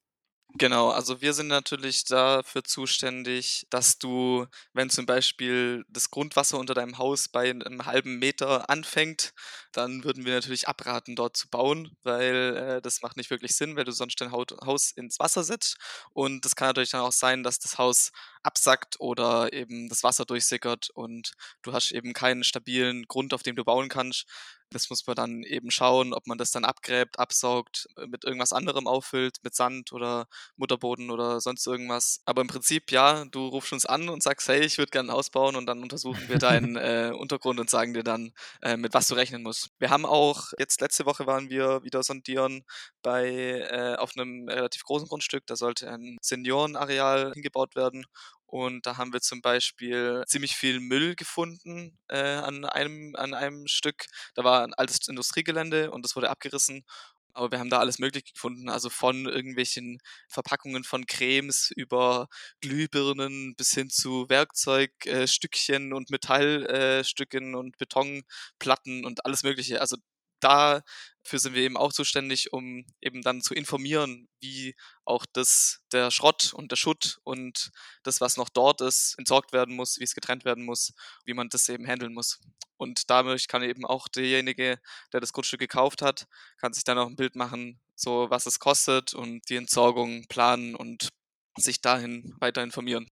Genau, 0.59 0.91
also 0.91 1.21
wir 1.21 1.33
sind 1.33 1.47
natürlich 1.47 2.05
dafür 2.05 2.65
zuständig, 2.65 3.67
dass 3.71 3.99
du, 3.99 4.47
wenn 4.73 4.91
zum 4.91 5.07
Beispiel 5.07 5.85
das 5.89 6.11
Grundwasser 6.11 6.59
unter 6.59 6.75
deinem 6.75 6.99
Haus 6.99 7.29
bei 7.29 7.51
einem 7.51 7.87
halben 7.87 8.19
Meter 8.19 8.69
anfängt, 8.69 9.33
dann 9.73 10.03
würden 10.03 10.25
wir 10.25 10.35
natürlich 10.35 10.67
abraten, 10.67 11.15
dort 11.15 11.37
zu 11.37 11.49
bauen, 11.49 11.97
weil 12.03 12.57
äh, 12.79 12.83
das 12.83 13.01
macht 13.03 13.17
nicht 13.17 13.31
wirklich 13.31 13.55
Sinn, 13.55 13.77
weil 13.77 13.85
du 13.85 13.93
sonst 13.93 14.21
dein 14.21 14.33
Haus 14.33 14.91
ins 14.93 15.21
Wasser 15.21 15.45
setzt. 15.45 15.77
Und 16.13 16.45
das 16.45 16.57
kann 16.57 16.69
natürlich 16.69 16.91
dann 16.91 17.03
auch 17.03 17.13
sein, 17.13 17.45
dass 17.45 17.61
das 17.61 17.79
Haus 17.79 18.11
absackt 18.43 18.99
oder 19.01 19.53
eben 19.53 19.89
das 19.89 20.03
Wasser 20.03 20.25
durchsickert 20.25 20.91
und 20.91 21.33
du 21.63 21.73
hast 21.73 21.93
eben 21.93 22.13
keinen 22.13 22.45
stabilen 22.45 23.05
Grund, 23.07 23.35
auf 23.35 23.43
dem 23.43 23.57
du 23.57 23.65
bauen 23.65 23.89
kannst. 23.89 24.27
Das 24.73 24.89
muss 24.89 25.05
man 25.05 25.17
dann 25.17 25.43
eben 25.43 25.73
schauen, 25.73 26.15
ob 26.15 26.29
man 26.29 26.39
das 26.39 26.53
dann 26.53 26.65
abgräbt, 26.65 27.19
absaugt, 27.19 27.89
äh, 27.97 28.07
mit 28.07 28.25
irgendwas 28.25 28.53
anderem 28.53 28.87
auffüllt, 28.87 29.39
mit 29.43 29.57
Sand 29.57 29.93
oder 29.93 30.29
Mutterboden 30.57 31.11
oder 31.11 31.41
sonst 31.41 31.67
irgendwas. 31.67 32.21
Aber 32.25 32.41
im 32.41 32.47
Prinzip, 32.47 32.93
ja, 32.93 33.25
du 33.25 33.49
rufst 33.49 33.73
uns 33.73 33.85
an 33.85 34.09
und 34.09 34.23
sagst, 34.23 34.47
hey, 34.47 34.61
ich 34.61 34.79
würde 34.79 34.91
gerne 34.91 35.11
ein 35.11 35.17
Haus 35.17 35.31
bauen 35.31 35.57
und 35.57 35.67
dann 35.67 35.83
untersuchen 35.83 36.29
wir 36.29 36.39
deinen 36.39 36.77
äh, 36.77 37.13
Untergrund 37.13 37.59
und 37.59 37.69
sagen 37.69 37.95
dir 37.95 38.05
dann, 38.05 38.33
äh, 38.63 38.77
mit 38.77 38.95
was 38.95 39.09
du 39.09 39.15
rechnen 39.15 39.43
musst. 39.43 39.71
Wir 39.81 39.91
haben 39.91 40.07
auch, 40.07 40.53
jetzt 40.57 40.81
letzte 40.81 41.05
Woche 41.05 41.27
waren 41.27 41.51
wir 41.51 41.83
wieder 41.83 42.05
sondieren 42.05 42.63
bei, 43.03 43.27
äh, 43.29 43.97
auf 43.97 44.13
einem 44.17 44.49
relativ 44.49 44.85
großen 44.85 45.09
Grundstück, 45.09 45.47
da 45.49 45.57
sollte 45.57 45.91
ein 45.91 46.17
Seniorenareal 46.23 47.33
hingebaut 47.35 47.75
werden 47.75 48.07
und 48.51 48.85
da 48.85 48.97
haben 48.97 49.13
wir 49.13 49.21
zum 49.21 49.43
Beispiel 49.43 50.25
ziemlich 50.27 50.57
viel 50.57 50.81
Müll 50.81 51.15
gefunden 51.15 51.97
äh, 52.09 52.19
an, 52.19 52.65
einem, 52.65 53.15
an 53.17 53.33
einem 53.33 53.69
Stück. 53.69 54.07
Da 54.35 54.43
war 54.43 54.65
ein 54.65 54.75
altes 54.75 55.07
Industriegelände 55.09 55.93
und 55.93 56.05
das 56.05 56.17
wurde 56.17 56.31
abgerissen. 56.31 56.85
Aber 57.33 57.53
wir 57.53 57.61
haben 57.61 57.71
da 57.71 57.79
alles 57.79 58.01
Mögliche 58.01 58.33
gefunden, 58.33 58.69
also 58.69 58.91
von 58.91 59.27
irgendwelchen 59.27 59.99
Verpackungen 60.29 60.83
von 60.83 61.07
Cremes 61.07 61.71
über 61.77 62.29
Glühbirnen 62.61 63.55
bis 63.57 63.73
hin 63.73 63.89
zu 63.89 64.29
Werkzeugstückchen 64.29 65.93
äh, 65.93 65.95
und 65.95 66.11
Metallstücken 66.11 67.55
äh, 67.55 67.57
und 67.57 67.79
Betonplatten 67.79 69.05
und 69.05 69.25
alles 69.27 69.45
Mögliche. 69.45 69.81
Also 69.81 69.97
dafür 70.41 71.39
sind 71.39 71.55
wir 71.55 71.63
eben 71.63 71.77
auch 71.77 71.93
zuständig, 71.93 72.53
um 72.53 72.85
eben 73.01 73.23
dann 73.23 73.43
zu 73.43 73.55
informieren, 73.55 74.29
wie 74.41 74.75
auch 75.05 75.27
das, 75.33 75.81
der 75.93 76.11
Schrott 76.11 76.53
und 76.53 76.73
der 76.73 76.77
Schutt 76.77 77.21
und 77.25 77.71
das, 78.03 78.21
was 78.21 78.37
noch 78.37 78.49
dort 78.49 78.81
ist, 78.81 79.15
entsorgt 79.19 79.53
werden 79.53 79.77
muss, 79.77 79.99
wie 79.99 80.05
es 80.05 80.15
getrennt 80.15 80.45
werden 80.45 80.65
muss, 80.65 80.93
wie 81.25 81.35
man 81.35 81.49
das 81.49 81.69
eben 81.69 81.87
handeln 81.87 82.15
muss. 82.15 82.41
Und 82.77 83.11
dadurch 83.11 83.47
kann 83.47 83.63
eben 83.63 83.85
auch 83.85 84.09
derjenige, 84.09 84.81
der 85.13 85.21
das 85.21 85.33
Grundstück 85.33 85.61
gekauft 85.61 86.03
hat, 86.03 86.27
kann 86.59 86.73
sich 86.73 86.85
dann 86.85 86.99
auch 86.99 87.07
ein 87.07 87.17
Bild 87.17 87.37
machen, 87.37 87.79
so 87.95 88.29
was 88.31 88.47
es 88.47 88.59
kostet 88.59 89.13
und 89.13 89.49
die 89.51 89.57
Entsorgung 89.57 90.27
planen 90.29 90.75
und 90.75 91.11
sich 91.59 91.81
dahin 91.83 92.35
weiter 92.41 92.63
informieren. 92.63 93.09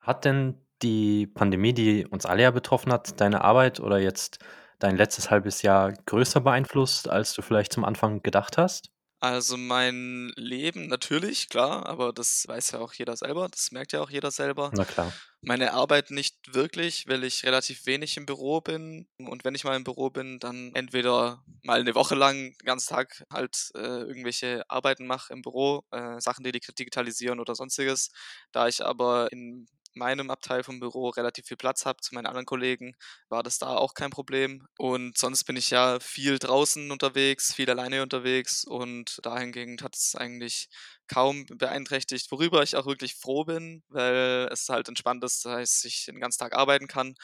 Hat 0.00 0.24
denn 0.24 0.60
die 0.82 1.26
Pandemie, 1.26 1.72
die 1.72 2.06
uns 2.06 2.26
alle 2.26 2.42
ja 2.42 2.50
betroffen 2.50 2.92
hat, 2.92 3.20
deine 3.20 3.42
Arbeit 3.42 3.80
oder 3.80 3.98
jetzt 3.98 4.38
dein 4.84 4.96
letztes 4.96 5.30
halbes 5.30 5.62
Jahr 5.62 5.92
größer 6.06 6.40
beeinflusst, 6.40 7.08
als 7.08 7.32
du 7.32 7.42
vielleicht 7.42 7.72
zum 7.72 7.84
Anfang 7.84 8.22
gedacht 8.22 8.58
hast? 8.58 8.90
Also 9.20 9.56
mein 9.56 10.34
Leben 10.36 10.88
natürlich, 10.88 11.48
klar, 11.48 11.86
aber 11.86 12.12
das 12.12 12.46
weiß 12.46 12.72
ja 12.72 12.80
auch 12.80 12.92
jeder 12.92 13.16
selber, 13.16 13.48
das 13.48 13.72
merkt 13.72 13.92
ja 13.92 14.02
auch 14.02 14.10
jeder 14.10 14.30
selber. 14.30 14.70
Na 14.74 14.84
klar. 14.84 15.14
Meine 15.40 15.72
Arbeit 15.72 16.10
nicht 16.10 16.36
wirklich, 16.54 17.08
weil 17.08 17.24
ich 17.24 17.44
relativ 17.44 17.86
wenig 17.86 18.18
im 18.18 18.26
Büro 18.26 18.60
bin. 18.60 19.08
Und 19.18 19.44
wenn 19.44 19.54
ich 19.54 19.64
mal 19.64 19.76
im 19.76 19.84
Büro 19.84 20.10
bin, 20.10 20.40
dann 20.40 20.72
entweder 20.74 21.42
mal 21.62 21.80
eine 21.80 21.94
Woche 21.94 22.14
lang, 22.14 22.52
den 22.58 22.66
ganzen 22.66 22.90
Tag 22.90 23.24
halt 23.32 23.70
äh, 23.74 23.78
irgendwelche 23.80 24.68
Arbeiten 24.68 25.06
mache 25.06 25.32
im 25.32 25.40
Büro, 25.40 25.84
äh, 25.90 26.20
Sachen, 26.20 26.44
die 26.44 26.52
digitalisieren 26.52 27.40
oder 27.40 27.54
sonstiges. 27.54 28.10
Da 28.52 28.68
ich 28.68 28.84
aber 28.84 29.32
in 29.32 29.66
meinem 29.96 30.30
Abteil 30.30 30.62
vom 30.62 30.80
Büro 30.80 31.08
relativ 31.10 31.46
viel 31.46 31.56
Platz 31.56 31.86
habe 31.86 32.00
zu 32.00 32.14
meinen 32.14 32.26
anderen 32.26 32.46
Kollegen, 32.46 32.94
war 33.28 33.42
das 33.42 33.58
da 33.58 33.68
auch 33.76 33.94
kein 33.94 34.10
Problem. 34.10 34.66
Und 34.78 35.16
sonst 35.18 35.44
bin 35.44 35.56
ich 35.56 35.70
ja 35.70 35.98
viel 36.00 36.38
draußen 36.38 36.90
unterwegs, 36.90 37.54
viel 37.54 37.70
alleine 37.70 38.02
unterwegs 38.02 38.64
und 38.64 39.18
dahingehend 39.22 39.82
hat 39.82 39.96
es 39.96 40.14
eigentlich 40.14 40.68
kaum 41.08 41.46
beeinträchtigt, 41.46 42.30
worüber 42.30 42.62
ich 42.62 42.76
auch 42.76 42.86
wirklich 42.86 43.14
froh 43.14 43.44
bin, 43.44 43.82
weil 43.88 44.48
es 44.50 44.68
halt 44.68 44.88
entspannt 44.88 45.22
ist, 45.24 45.44
das 45.44 45.52
heißt, 45.52 45.84
ich 45.84 46.06
den 46.06 46.20
ganzen 46.20 46.38
Tag 46.38 46.54
arbeiten 46.54 46.86
kann 46.88 47.14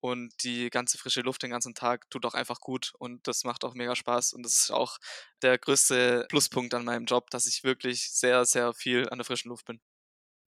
und 0.00 0.32
die 0.44 0.70
ganze 0.70 0.98
frische 0.98 1.20
Luft 1.20 1.42
den 1.42 1.50
ganzen 1.50 1.74
Tag 1.74 2.08
tut 2.10 2.24
auch 2.26 2.34
einfach 2.34 2.60
gut 2.60 2.92
und 2.98 3.26
das 3.28 3.44
macht 3.44 3.64
auch 3.64 3.74
mega 3.74 3.94
Spaß 3.96 4.32
und 4.32 4.42
das 4.44 4.54
ist 4.54 4.70
auch 4.72 4.98
der 5.42 5.58
größte 5.58 6.26
Pluspunkt 6.28 6.74
an 6.74 6.84
meinem 6.84 7.04
Job, 7.06 7.30
dass 7.30 7.46
ich 7.46 7.64
wirklich 7.64 8.10
sehr, 8.10 8.44
sehr 8.44 8.72
viel 8.74 9.08
an 9.10 9.18
der 9.18 9.24
frischen 9.24 9.50
Luft 9.50 9.66
bin. 9.66 9.80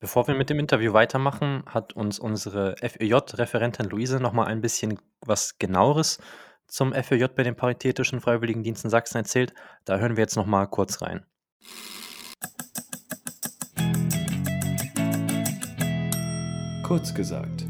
Bevor 0.02 0.26
wir 0.26 0.34
mit 0.34 0.50
dem 0.50 0.58
Interview 0.58 0.94
weitermachen, 0.94 1.62
hat 1.64 1.92
uns 1.92 2.18
unsere 2.18 2.74
FEJ-Referentin 2.80 3.88
Luise 3.88 4.18
noch 4.18 4.32
mal 4.32 4.46
ein 4.46 4.60
bisschen 4.60 4.98
was 5.20 5.58
Genaueres 5.60 6.18
zum 6.66 6.92
FEJ 6.92 7.26
bei 7.36 7.44
den 7.44 7.54
Paritätischen 7.54 8.20
Freiwilligendiensten 8.20 8.90
Sachsen 8.90 9.18
erzählt. 9.18 9.54
Da 9.84 9.98
hören 9.98 10.16
wir 10.16 10.22
jetzt 10.22 10.34
noch 10.34 10.44
mal 10.44 10.66
kurz 10.66 11.02
rein. 11.02 11.24
Kurz 16.82 17.14
gesagt. 17.14 17.64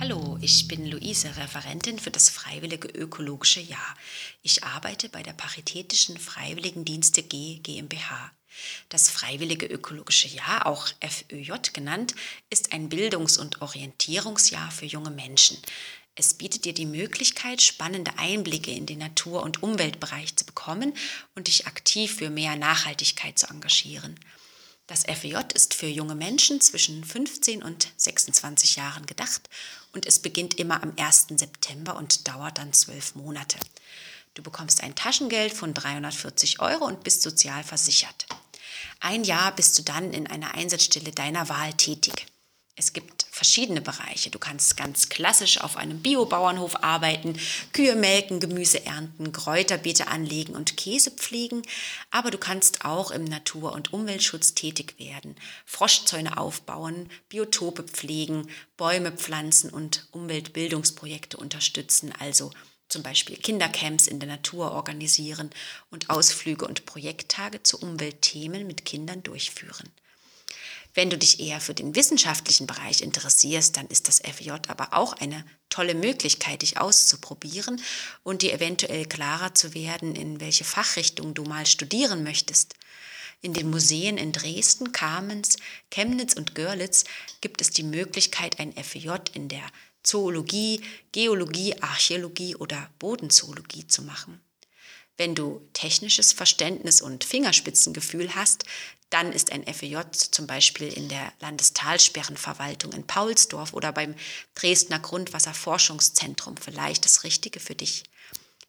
Hallo, 0.00 0.36
ich 0.40 0.66
bin 0.66 0.84
Luise, 0.84 1.28
Referentin 1.36 2.00
für 2.00 2.10
das 2.10 2.28
Freiwillige 2.28 2.88
Ökologische 2.88 3.60
Jahr. 3.60 3.94
Ich 4.42 4.64
arbeite 4.64 5.08
bei 5.10 5.22
der 5.22 5.32
Paritätischen 5.32 6.18
Freiwilligendienste 6.18 7.22
G 7.22 7.60
GmbH. 7.62 8.32
Das 8.88 9.08
Freiwillige 9.08 9.66
Ökologische 9.66 10.28
Jahr, 10.28 10.66
auch 10.66 10.88
FÖJ 11.00 11.72
genannt, 11.72 12.14
ist 12.50 12.72
ein 12.72 12.88
Bildungs- 12.88 13.38
und 13.38 13.62
Orientierungsjahr 13.62 14.70
für 14.70 14.86
junge 14.86 15.10
Menschen. 15.10 15.58
Es 16.14 16.34
bietet 16.34 16.64
dir 16.64 16.74
die 16.74 16.86
Möglichkeit, 16.86 17.62
spannende 17.62 18.10
Einblicke 18.18 18.72
in 18.72 18.86
den 18.86 18.98
Natur- 18.98 19.44
und 19.44 19.62
Umweltbereich 19.62 20.34
zu 20.34 20.44
bekommen 20.44 20.92
und 21.36 21.46
dich 21.46 21.68
aktiv 21.68 22.16
für 22.16 22.28
mehr 22.28 22.56
Nachhaltigkeit 22.56 23.38
zu 23.38 23.46
engagieren. 23.46 24.18
Das 24.88 25.04
FEJ 25.04 25.36
ist 25.54 25.74
für 25.74 25.86
junge 25.86 26.14
Menschen 26.14 26.60
zwischen 26.60 27.04
15 27.04 27.62
und 27.62 27.92
26 27.98 28.76
Jahren 28.76 29.06
gedacht 29.06 29.48
und 29.92 30.06
es 30.06 30.18
beginnt 30.18 30.58
immer 30.58 30.82
am 30.82 30.94
1. 30.98 31.26
September 31.36 31.94
und 31.96 32.26
dauert 32.26 32.58
dann 32.58 32.72
zwölf 32.72 33.14
Monate. 33.14 33.58
Du 34.34 34.42
bekommst 34.42 34.82
ein 34.82 34.94
Taschengeld 34.94 35.52
von 35.52 35.74
340 35.74 36.60
Euro 36.60 36.86
und 36.86 37.04
bist 37.04 37.22
sozial 37.22 37.62
versichert. 37.62 38.26
Ein 39.00 39.24
Jahr 39.24 39.54
bist 39.54 39.78
du 39.78 39.82
dann 39.82 40.12
in 40.12 40.26
einer 40.26 40.54
Einsatzstelle 40.54 41.12
deiner 41.12 41.48
Wahl 41.48 41.72
tätig. 41.74 42.26
Es 42.78 42.92
gibt 42.92 43.26
verschiedene 43.32 43.80
Bereiche. 43.80 44.30
Du 44.30 44.38
kannst 44.38 44.76
ganz 44.76 45.08
klassisch 45.08 45.60
auf 45.60 45.76
einem 45.76 46.00
Biobauernhof 46.00 46.76
arbeiten, 46.76 47.36
Kühe 47.72 47.96
melken, 47.96 48.38
Gemüse 48.38 48.86
ernten, 48.86 49.32
Kräuterbeete 49.32 50.06
anlegen 50.06 50.54
und 50.54 50.76
Käse 50.76 51.10
pflegen. 51.10 51.62
Aber 52.12 52.30
du 52.30 52.38
kannst 52.38 52.84
auch 52.84 53.10
im 53.10 53.24
Natur- 53.24 53.72
und 53.72 53.92
Umweltschutz 53.92 54.54
tätig 54.54 54.94
werden, 54.98 55.34
Froschzäune 55.66 56.38
aufbauen, 56.38 57.10
Biotope 57.28 57.82
pflegen, 57.82 58.48
Bäume 58.76 59.10
pflanzen 59.10 59.70
und 59.70 60.06
Umweltbildungsprojekte 60.12 61.36
unterstützen, 61.36 62.12
also 62.16 62.52
zum 62.88 63.02
Beispiel 63.02 63.36
Kindercamps 63.36 64.06
in 64.06 64.20
der 64.20 64.28
Natur 64.28 64.72
organisieren 64.72 65.50
und 65.90 66.10
Ausflüge 66.10 66.66
und 66.66 66.86
Projekttage 66.86 67.62
zu 67.62 67.78
Umweltthemen 67.78 68.66
mit 68.66 68.84
Kindern 68.84 69.22
durchführen. 69.22 69.90
Wenn 70.94 71.10
du 71.10 71.18
dich 71.18 71.38
eher 71.38 71.60
für 71.60 71.74
den 71.74 71.94
wissenschaftlichen 71.94 72.66
Bereich 72.66 73.02
interessierst, 73.02 73.76
dann 73.76 73.86
ist 73.86 74.08
das 74.08 74.20
FJ 74.20 74.50
aber 74.66 74.94
auch 74.94 75.12
eine 75.12 75.44
tolle 75.68 75.94
Möglichkeit, 75.94 76.62
dich 76.62 76.78
auszuprobieren 76.78 77.80
und 78.24 78.42
dir 78.42 78.52
eventuell 78.52 79.06
klarer 79.06 79.54
zu 79.54 79.74
werden, 79.74 80.16
in 80.16 80.40
welche 80.40 80.64
Fachrichtung 80.64 81.34
du 81.34 81.44
mal 81.44 81.66
studieren 81.66 82.24
möchtest. 82.24 82.74
In 83.40 83.54
den 83.54 83.70
Museen 83.70 84.18
in 84.18 84.32
Dresden, 84.32 84.90
Kamenz, 84.90 85.58
Chemnitz 85.90 86.34
und 86.34 86.56
Görlitz 86.56 87.04
gibt 87.40 87.60
es 87.60 87.70
die 87.70 87.84
Möglichkeit, 87.84 88.58
ein 88.58 88.72
FJ 88.72 89.10
in 89.34 89.48
der 89.48 89.62
Zoologie, 90.08 90.80
Geologie, 91.12 91.74
Archäologie 91.82 92.56
oder 92.56 92.88
Bodenzoologie 92.98 93.86
zu 93.86 94.02
machen. 94.02 94.40
Wenn 95.18 95.34
du 95.34 95.60
technisches 95.74 96.32
Verständnis 96.32 97.02
und 97.02 97.24
Fingerspitzengefühl 97.24 98.34
hast, 98.34 98.64
dann 99.10 99.32
ist 99.32 99.52
ein 99.52 99.66
FEJ 99.66 99.98
zum 100.12 100.46
Beispiel 100.46 100.88
in 100.88 101.10
der 101.10 101.32
Landestalsperrenverwaltung 101.40 102.92
in 102.92 103.06
Paulsdorf 103.06 103.74
oder 103.74 103.92
beim 103.92 104.14
Dresdner 104.54 104.98
Grundwasserforschungszentrum 104.98 106.56
vielleicht 106.56 107.04
das 107.04 107.24
Richtige 107.24 107.60
für 107.60 107.74
dich. 107.74 108.04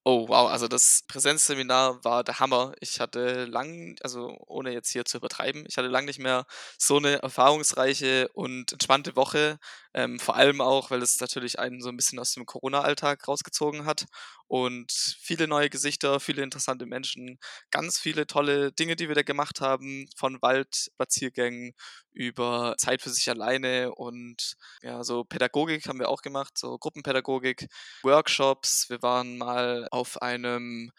Oh, 0.09 0.29
wow, 0.29 0.49
also 0.49 0.69
das 0.69 1.03
Präsenzseminar 1.07 2.01
war 2.05 2.23
der 2.23 2.39
Hammer. 2.39 2.73
Ich 2.79 3.01
hatte 3.01 3.43
lang, 3.45 3.97
also 4.01 4.37
ohne 4.47 4.71
jetzt 4.71 4.89
hier 4.89 5.03
zu 5.03 5.17
übertreiben, 5.17 5.65
ich 5.67 5.77
hatte 5.77 5.89
lang 5.89 6.05
nicht 6.05 6.19
mehr 6.19 6.45
so 6.77 6.95
eine 6.97 7.21
erfahrungsreiche 7.21 8.29
und 8.33 8.71
entspannte 8.71 9.17
Woche. 9.17 9.59
Ähm, 9.93 10.17
vor 10.19 10.37
allem 10.37 10.61
auch, 10.61 10.91
weil 10.91 11.01
es 11.01 11.19
natürlich 11.19 11.59
einen 11.59 11.81
so 11.81 11.89
ein 11.89 11.97
bisschen 11.97 12.19
aus 12.19 12.33
dem 12.33 12.45
Corona-Alltag 12.45 13.27
rausgezogen 13.27 13.85
hat 13.85 14.05
und 14.47 14.91
viele 14.91 15.47
neue 15.47 15.69
Gesichter, 15.69 16.19
viele 16.19 16.43
interessante 16.43 16.85
Menschen, 16.85 17.37
ganz 17.71 17.99
viele 17.99 18.27
tolle 18.27 18.71
Dinge, 18.71 18.95
die 18.95 19.07
wir 19.07 19.15
da 19.15 19.23
gemacht 19.23 19.61
haben, 19.61 20.07
von 20.17 20.41
Waldspaziergängen 20.41 21.73
über 22.13 22.75
Zeit 22.77 23.01
für 23.01 23.09
sich 23.09 23.29
alleine 23.29 23.93
und 23.93 24.55
ja, 24.81 25.03
so 25.03 25.23
Pädagogik 25.23 25.87
haben 25.87 25.99
wir 25.99 26.09
auch 26.09 26.21
gemacht, 26.21 26.57
so 26.57 26.77
Gruppenpädagogik, 26.77 27.67
Workshops. 28.03 28.89
Wir 28.89 29.01
waren 29.01 29.37
mal 29.37 29.87
auf 29.91 30.21
einem 30.21 30.91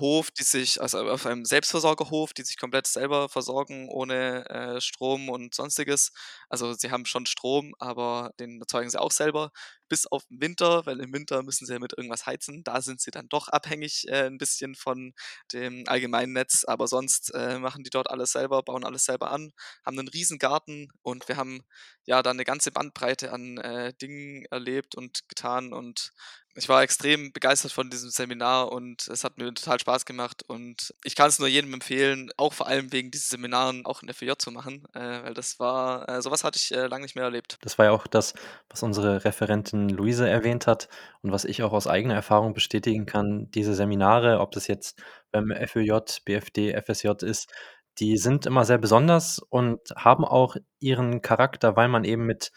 Hof, 0.00 0.30
die 0.30 0.42
sich 0.42 0.80
also 0.82 0.98
auf 1.10 1.24
einem 1.24 1.46
Selbstversorgerhof, 1.46 2.34
die 2.34 2.42
sich 2.42 2.58
komplett 2.58 2.86
selber 2.86 3.28
versorgen 3.30 3.88
ohne, 3.88 4.44
äh, 4.50 4.80
Strom 4.80 5.30
und 5.30 5.54
Sonstiges. 5.54 6.12
Also, 6.50 6.74
sie 6.74 6.90
haben 6.90 7.06
schon 7.06 7.24
Strom, 7.26 7.74
aber 7.78 8.32
den 8.38 8.60
erzeugen 8.60 8.90
sie 8.90 9.00
auch 9.00 9.10
selber, 9.12 9.50
bis 9.88 10.06
auf 10.06 10.24
den 10.26 10.40
Winter, 10.40 10.86
weil 10.86 11.00
im 11.00 11.12
Winter 11.12 11.42
müssen 11.42 11.66
sie 11.66 11.72
ja 11.74 11.78
mit 11.80 11.92
irgendwas 11.96 12.26
heizen. 12.26 12.64
Da 12.64 12.80
sind 12.82 13.00
sie 13.00 13.10
dann 13.10 13.28
doch 13.28 13.48
abhängig, 13.48 14.06
äh, 14.08 14.26
'n 14.26 14.38
bisschen 14.38 14.74
von 14.74 15.14
dem 15.52 15.84
allgemeinen 15.88 16.32
Netz, 16.34 16.64
aber 16.66 16.88
sonst, 16.88 17.32
äh, 17.34 17.58
machen 17.58 17.84
die 17.84 17.90
dort 17.90 18.10
alles 18.10 18.32
selber, 18.32 18.62
bauen 18.62 18.84
alles 18.84 19.04
selber 19.04 19.30
an, 19.32 19.52
haben 19.84 19.96
'nen 19.96 20.08
Riesengarten 20.08 20.88
und 21.02 21.28
wir 21.28 21.36
haben, 21.36 21.62
ja, 22.04 22.22
da 22.22 22.32
'ne 22.34 22.44
ganze 22.44 22.72
Bandbreite 22.72 23.32
an, 23.32 23.58
äh, 23.58 23.92
Dingen 24.00 24.44
erlebt 24.50 24.94
und 24.96 25.28
getan 25.28 25.72
und 25.72 26.12
ich 26.58 26.68
war 26.70 26.82
extrem 26.82 27.32
begeistert 27.34 27.72
von 27.72 27.90
diesem 27.90 28.08
Seminar 28.10 28.72
und 28.72 29.08
es 29.08 29.24
hat 29.24 29.36
mir 29.38 29.52
total 29.52 29.78
Spaß 29.78 30.06
gemacht 30.06 30.42
und 30.48 30.94
ich 31.04 31.14
kann 31.14 31.28
es 31.28 31.38
nur 31.38 31.48
jedem 31.48 31.74
empfehlen, 31.74 32.30
auch 32.38 32.54
vor 32.54 32.66
allem 32.66 32.92
wegen 32.92 33.10
diesen 33.10 33.28
Seminaren 33.30 33.84
auch 33.86 34.02
'n 34.02 34.08
FEJ 34.12 34.38
zu 34.38 34.50
machen, 34.52 34.84
äh, 34.94 35.22
weil 35.24 35.34
das 35.34 35.58
war 35.60 36.08
äh, 36.08 36.22
so 36.22 36.32
hatte 36.32 36.58
ich, 36.58 36.72
äh, 36.72 36.86
lang 36.86 37.02
nicht 37.02 37.14
mehr 37.14 37.24
erlebt. 37.24 37.58
Das 37.62 37.78
war 37.78 37.86
ja 37.86 37.92
auch 37.92 38.06
das, 38.06 38.34
was 38.68 38.82
unsere 38.82 39.24
Referentin 39.24 39.75
Luise 39.88 40.28
erwähnt 40.28 40.66
hat 40.66 40.88
und 41.22 41.32
was 41.32 41.44
ich 41.44 41.62
auch 41.62 41.72
aus 41.72 41.86
eigener 41.86 42.14
Erfahrung 42.14 42.54
bestätigen 42.54 43.06
kann. 43.06 43.50
Diese 43.50 43.74
Seminare, 43.74 44.40
ob 44.40 44.52
das 44.52 44.66
jetzt 44.66 45.00
beim 45.30 45.50
FÖJ, 45.50 46.20
BFD, 46.24 46.74
FSJ 46.80 47.24
ist, 47.24 47.52
die 47.98 48.16
sind 48.18 48.46
immer 48.46 48.64
sehr 48.64 48.78
besonders 48.78 49.38
und 49.38 49.80
haben 49.96 50.24
auch 50.24 50.56
ihren 50.80 51.22
Charakter, 51.22 51.76
weil 51.76 51.88
man 51.88 52.04
eben 52.04 52.26
mit 52.26 52.52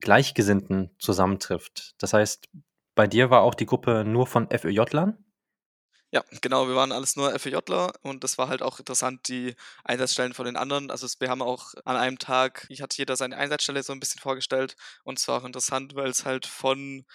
Gleichgesinnten 0.00 0.90
zusammentrifft. 0.98 1.94
Das 1.98 2.12
heißt, 2.12 2.48
bei 2.94 3.06
dir 3.06 3.30
war 3.30 3.42
auch 3.42 3.54
die 3.54 3.66
Gruppe 3.66 4.04
nur 4.04 4.26
von 4.26 4.48
FÖJlern? 4.50 5.24
Ja, 6.14 6.22
genau, 6.42 6.68
wir 6.68 6.74
waren 6.74 6.92
alles 6.92 7.16
nur 7.16 7.32
FÖJler 7.40 7.90
und 8.02 8.22
das 8.22 8.36
war 8.36 8.48
halt 8.48 8.60
auch 8.60 8.78
interessant, 8.78 9.28
die 9.28 9.54
Einsatzstellen 9.82 10.34
von 10.34 10.44
den 10.44 10.56
anderen. 10.56 10.90
Also, 10.90 11.06
wir 11.20 11.30
haben 11.30 11.40
auch 11.40 11.72
an 11.86 11.96
einem 11.96 12.18
Tag 12.18 12.68
hat 12.82 12.92
jeder 12.98 13.16
seine 13.16 13.38
Einsatzstelle 13.38 13.82
so 13.82 13.94
ein 13.94 14.00
bisschen 14.00 14.20
vorgestellt 14.20 14.76
und 15.04 15.18
es 15.18 15.26
war 15.26 15.40
auch 15.40 15.46
interessant, 15.46 15.94
weil 15.94 16.10
es 16.10 16.26
halt 16.26 16.44
von 16.44 17.06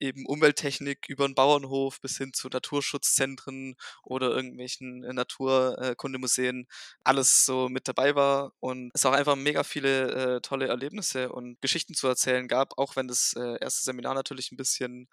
eben 0.00 0.26
Umwelttechnik 0.26 1.08
über 1.08 1.24
'n 1.26 1.34
Bauernhof 1.36 2.00
bis 2.00 2.18
hin 2.18 2.32
zu 2.32 2.48
Naturschutzzentren 2.48 3.76
oder 4.04 4.30
irgendwelchen, 4.30 5.02
äh, 5.04 5.12
Naturkundemuseen 5.14 6.66
alles 7.04 7.46
so 7.46 7.68
mit 7.68 7.88
dabei 7.88 8.14
war 8.16 8.52
und 8.60 8.90
es 8.94 9.06
auch 9.06 9.12
einfach 9.12 9.36
mega 9.36 9.64
viele, 9.64 10.36
äh, 10.36 10.40
tolle 10.42 10.68
Erlebnisse 10.68 11.32
und 11.32 11.60
Geschichten 11.62 11.94
zu 11.94 12.06
erzählen 12.08 12.46
gab, 12.48 12.78
auch 12.78 12.96
wenn 12.96 13.08
das, 13.08 13.34
äh, 13.36 13.56
1. 13.62 13.84
Seminar 13.84 14.14
natürlich 14.14 14.52
'n 14.52 14.56
bisschen 14.58 15.08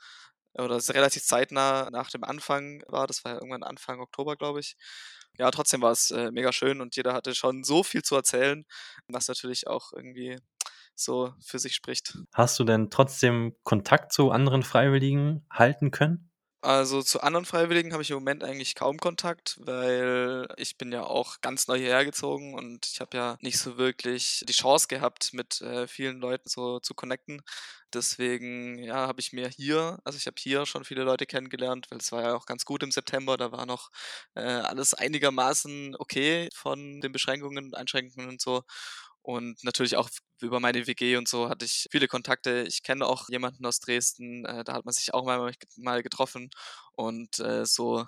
oder 0.54 0.76
es 0.76 0.94
relativ 0.94 1.24
zeitnah 1.24 1.90
nach 1.92 2.10
dem 2.10 2.24
Anfang 2.24 2.84
war. 2.88 3.08
Das 3.08 3.24
war 3.24 3.34
ja 3.34 3.38
irgendwann 3.38 3.64
Anfang 3.64 4.00
Oktober, 4.00 4.36
glaube 4.36 4.60
ich. 4.60 4.76
Ja, 5.38 5.50
trotzdem 5.52 5.82
war 5.82 5.92
es, 5.92 6.12
äh, 6.12 6.32
mega 6.32 6.52
schön 6.52 6.82
und 6.82 6.96
jeder 6.96 7.14
hatte 7.14 7.36
schon 7.36 7.64
so 7.64 7.84
viel 7.84 8.04
zu 8.04 8.16
erzählen, 8.16 8.66
was 9.08 9.28
natürlich 9.28 9.68
auch 9.68 9.94
irgendwie 9.94 10.38
so 10.96 11.34
für 11.44 11.60
sich 11.60 11.76
spricht. 11.76 12.18
Hast 12.34 12.60
du 12.60 12.64
denn 12.64 12.90
trotzdem 12.90 13.56
Kontakt 13.64 14.12
zu 14.12 14.32
anderen 14.32 14.64
Freiwilligen 14.64 15.46
halten 15.50 15.92
können? 15.92 16.31
Also, 16.64 17.02
zu 17.02 17.22
anderen 17.22 17.46
Freiwilligen 17.46 17.92
habe 17.92 18.04
ich 18.04 18.12
im 18.12 18.18
Moment 18.18 18.44
eigentlich 18.44 18.76
kaum 18.76 18.98
Kontakt, 19.00 19.58
weil 19.66 20.48
ich 20.58 20.78
bin 20.78 20.92
ja 20.92 21.02
auch 21.04 21.42
ganz 21.42 21.68
neu 21.68 21.80
hierher 21.80 22.06
gezogen 22.06 22.54
und 22.54 22.86
ich 22.86 23.00
habe 23.02 23.18
ja 23.18 23.38
nicht 23.42 23.58
so 23.58 23.80
wirklich 23.80 24.44
die 24.48 24.54
Chance 24.54 24.88
gehabt, 24.88 25.34
mit, 25.34 25.60
äh, 25.62 25.88
vielen 25.88 26.20
Leuten 26.20 26.48
so 26.48 26.80
zu 26.80 26.94
connecten. 26.94 27.42
Deswegen, 27.96 28.78
ja, 28.78 29.08
habe 29.08 29.20
ich 29.22 29.34
mir 29.34 29.50
hier 29.50 29.98
also, 30.04 30.18
ich 30.20 30.28
habe 30.28 30.36
hier 30.40 30.68
schon 30.68 30.84
viele 30.86 31.02
Leute 31.04 31.26
kennengelernt, 31.26 31.88
weil 31.90 31.98
es 31.98 32.12
war 32.12 32.22
ja 32.22 32.36
auch 32.36 32.46
ganz 32.46 32.64
gut 32.64 32.84
im 32.84 32.92
September, 32.92 33.38
da 33.38 33.52
war 33.52 33.66
noch, 33.66 33.90
äh, 34.36 34.42
alles 34.42 34.94
einigermaßen 34.94 35.96
okay 35.98 36.48
von 36.54 37.02
den 37.02 37.12
Beschränkungen 37.12 37.66
und 37.66 37.76
Einschränkungen 37.76 38.30
und 38.30 38.40
so. 38.40 38.62
Und 39.24 39.64
natürlich 39.64 39.96
auch 39.98 40.10
über 40.42 40.60
meine 40.60 40.88
WG 40.88 41.16
und 41.18 41.28
so 41.28 41.50
hatte 41.50 41.66
ich 41.66 41.88
viele 41.92 42.08
Kontakte. 42.08 42.64
Ich 42.68 42.82
kenne 42.84 43.06
auch 43.06 43.30
jemanden 43.30 43.66
aus 43.66 43.80
Dresden, 43.80 44.46
äh, 44.46 44.64
da 44.64 44.74
hat 44.74 44.86
man 44.86 44.94
sich 44.94 45.14
auch 45.14 45.26
mal 45.26 45.54
mal 45.78 46.02
getroffen 46.04 46.50
und, 46.94 47.40
äh, 47.40 47.66
so 47.66 48.06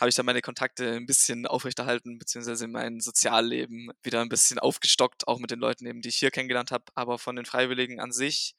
habe 0.00 0.08
ich 0.08 0.16
dann 0.16 0.26
meine 0.26 0.42
Kontakte 0.42 0.96
'n 0.96 1.06
bisschen 1.06 1.46
aufrechterhalten, 1.46 2.18
beziehungsweise 2.18 2.66
mein 2.68 3.00
Sozialleben 3.00 3.90
wieder 4.02 4.20
'n 4.22 4.28
bisschen 4.28 4.58
aufgestockt, 4.58 5.28
auch 5.28 5.38
mit 5.38 5.50
den 5.52 5.60
Leuten 5.60 5.86
eben, 5.86 6.00
die 6.02 6.08
ich 6.08 6.16
hier 6.16 6.30
kennengelernt 6.32 6.72
habe. 6.72 6.84
Aber 6.94 7.18
von 7.18 7.36
den 7.36 7.46
Freiwilligen 7.46 8.00
an 8.00 8.12
sich, 8.12 8.54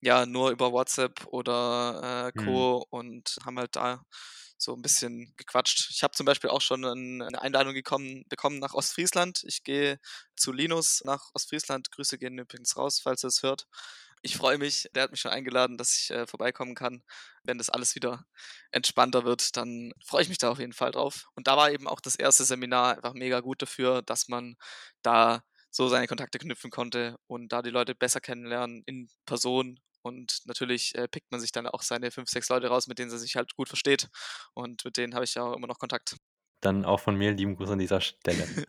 ja, 0.00 0.26
nur 0.26 0.50
über 0.50 0.72
WhatsApp 0.72 1.26
oder, 1.28 2.28
äh, 2.28 2.32
Mhm. 2.34 2.64
Co. 2.72 2.84
und 2.90 3.36
haben 3.44 3.58
halt 3.58 3.76
da 3.76 4.02
so 4.62 4.74
'n 4.74 4.82
bisschen 4.82 5.34
gequatscht. 5.36 5.90
Ich 5.90 6.02
habe 6.02 6.14
zum 6.14 6.26
Beispiel 6.26 6.50
auch 6.50 6.60
schon 6.62 6.80
'nen 6.82 7.18
'ne 7.18 7.42
Einladung 7.42 7.74
gekommen 7.74 8.24
bekommen 8.28 8.58
nach 8.60 8.74
Ostfriesland. 8.74 9.42
Ich 9.46 9.64
gehe 9.64 9.98
zu 10.36 10.52
Linus 10.52 11.02
nach 11.04 11.30
Ostfriesland. 11.34 11.90
Grüße 11.92 12.18
gehen 12.18 12.38
übrigens 12.38 12.76
raus, 12.76 13.00
falls 13.02 13.24
er 13.24 13.28
es 13.28 13.42
hört. 13.42 13.66
Ich 14.22 14.36
freue 14.36 14.58
mich. 14.58 14.88
Der 14.94 15.04
hat 15.04 15.10
mich 15.12 15.20
schon 15.20 15.32
eingeladen, 15.32 15.78
dass 15.78 15.94
ich, 15.98 16.10
äh, 16.12 16.26
vorbeikommen 16.26 16.74
kann. 16.76 17.02
Wenn 17.44 17.58
das 17.58 17.70
alles 17.70 17.94
wieder 17.96 18.24
entspannter 18.72 19.24
wird, 19.24 19.56
dann 19.56 19.92
freue 20.06 20.22
ich 20.22 20.28
mich 20.28 20.38
da 20.38 20.50
auf 20.50 20.58
jeden 20.60 20.72
Fall 20.74 20.92
drauf. 20.92 21.26
Und 21.34 21.48
da 21.48 21.56
war 21.56 21.70
eben 21.72 21.88
auch 21.88 22.00
das 22.00 22.14
1. 22.16 22.44
Seminar 22.44 22.96
einfach 22.96 23.14
mega 23.14 23.40
gut 23.40 23.62
dafür, 23.62 24.02
dass 24.02 24.28
man 24.28 24.56
da 25.02 25.42
so 25.70 25.88
seine 25.88 26.06
Kontakte 26.06 26.38
knüpfen 26.38 26.70
konnte 26.70 27.16
und 27.26 27.50
da 27.52 27.62
die 27.62 27.70
Leute 27.70 27.94
besser 27.96 28.20
kennenlernen 28.20 28.82
in 28.86 29.08
Person. 29.26 29.80
Und 30.02 30.40
natürlich, 30.46 30.94
äh, 30.94 31.08
pickt 31.08 31.30
man 31.30 31.40
sich 31.40 31.52
dann 31.52 31.66
auch 31.66 31.82
seine 31.82 32.10
5, 32.10 32.28
6 32.28 32.48
Leute 32.48 32.68
raus, 32.68 32.86
mit 32.86 32.98
denen 32.98 33.10
er 33.10 33.18
sich 33.18 33.36
halt 33.36 33.54
gut 33.54 33.68
versteht. 33.68 34.08
Und 34.54 34.84
mit 34.84 34.96
denen 34.96 35.14
habe 35.14 35.24
ich 35.24 35.34
ja 35.34 35.44
auch 35.44 35.54
immer 35.54 35.66
noch 35.66 35.78
Kontakt. 35.78 36.16
Dann 36.60 36.84
auch 36.84 37.00
von 37.00 37.16
mir 37.16 37.32
lieben 37.32 37.56
Gruß 37.56 37.70
an 37.70 37.78
dieser 37.78 38.00
Stelle. 38.00 38.46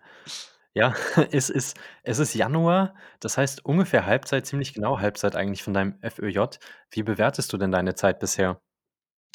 Ja, 0.75 0.95
es 1.31 1.49
ist 1.49 1.77
es 2.01 2.19
ist 2.19 2.33
Januar, 2.33 2.95
das 3.19 3.37
heißt 3.37 3.63
ungefähr 3.63 4.05
Halbzeit, 4.07 4.47
ziemlich 4.47 4.73
genau 4.73 4.99
Halbzeit 4.99 5.35
eigentlich 5.35 5.61
von 5.61 5.73
deinem 5.73 5.99
FÖJ. 6.01 6.57
Wie 6.89 7.03
bewertest 7.03 7.53
du 7.53 7.57
denn 7.57 7.71
deine 7.71 7.93
Zeit 7.93 8.19
bisher? 8.19 8.59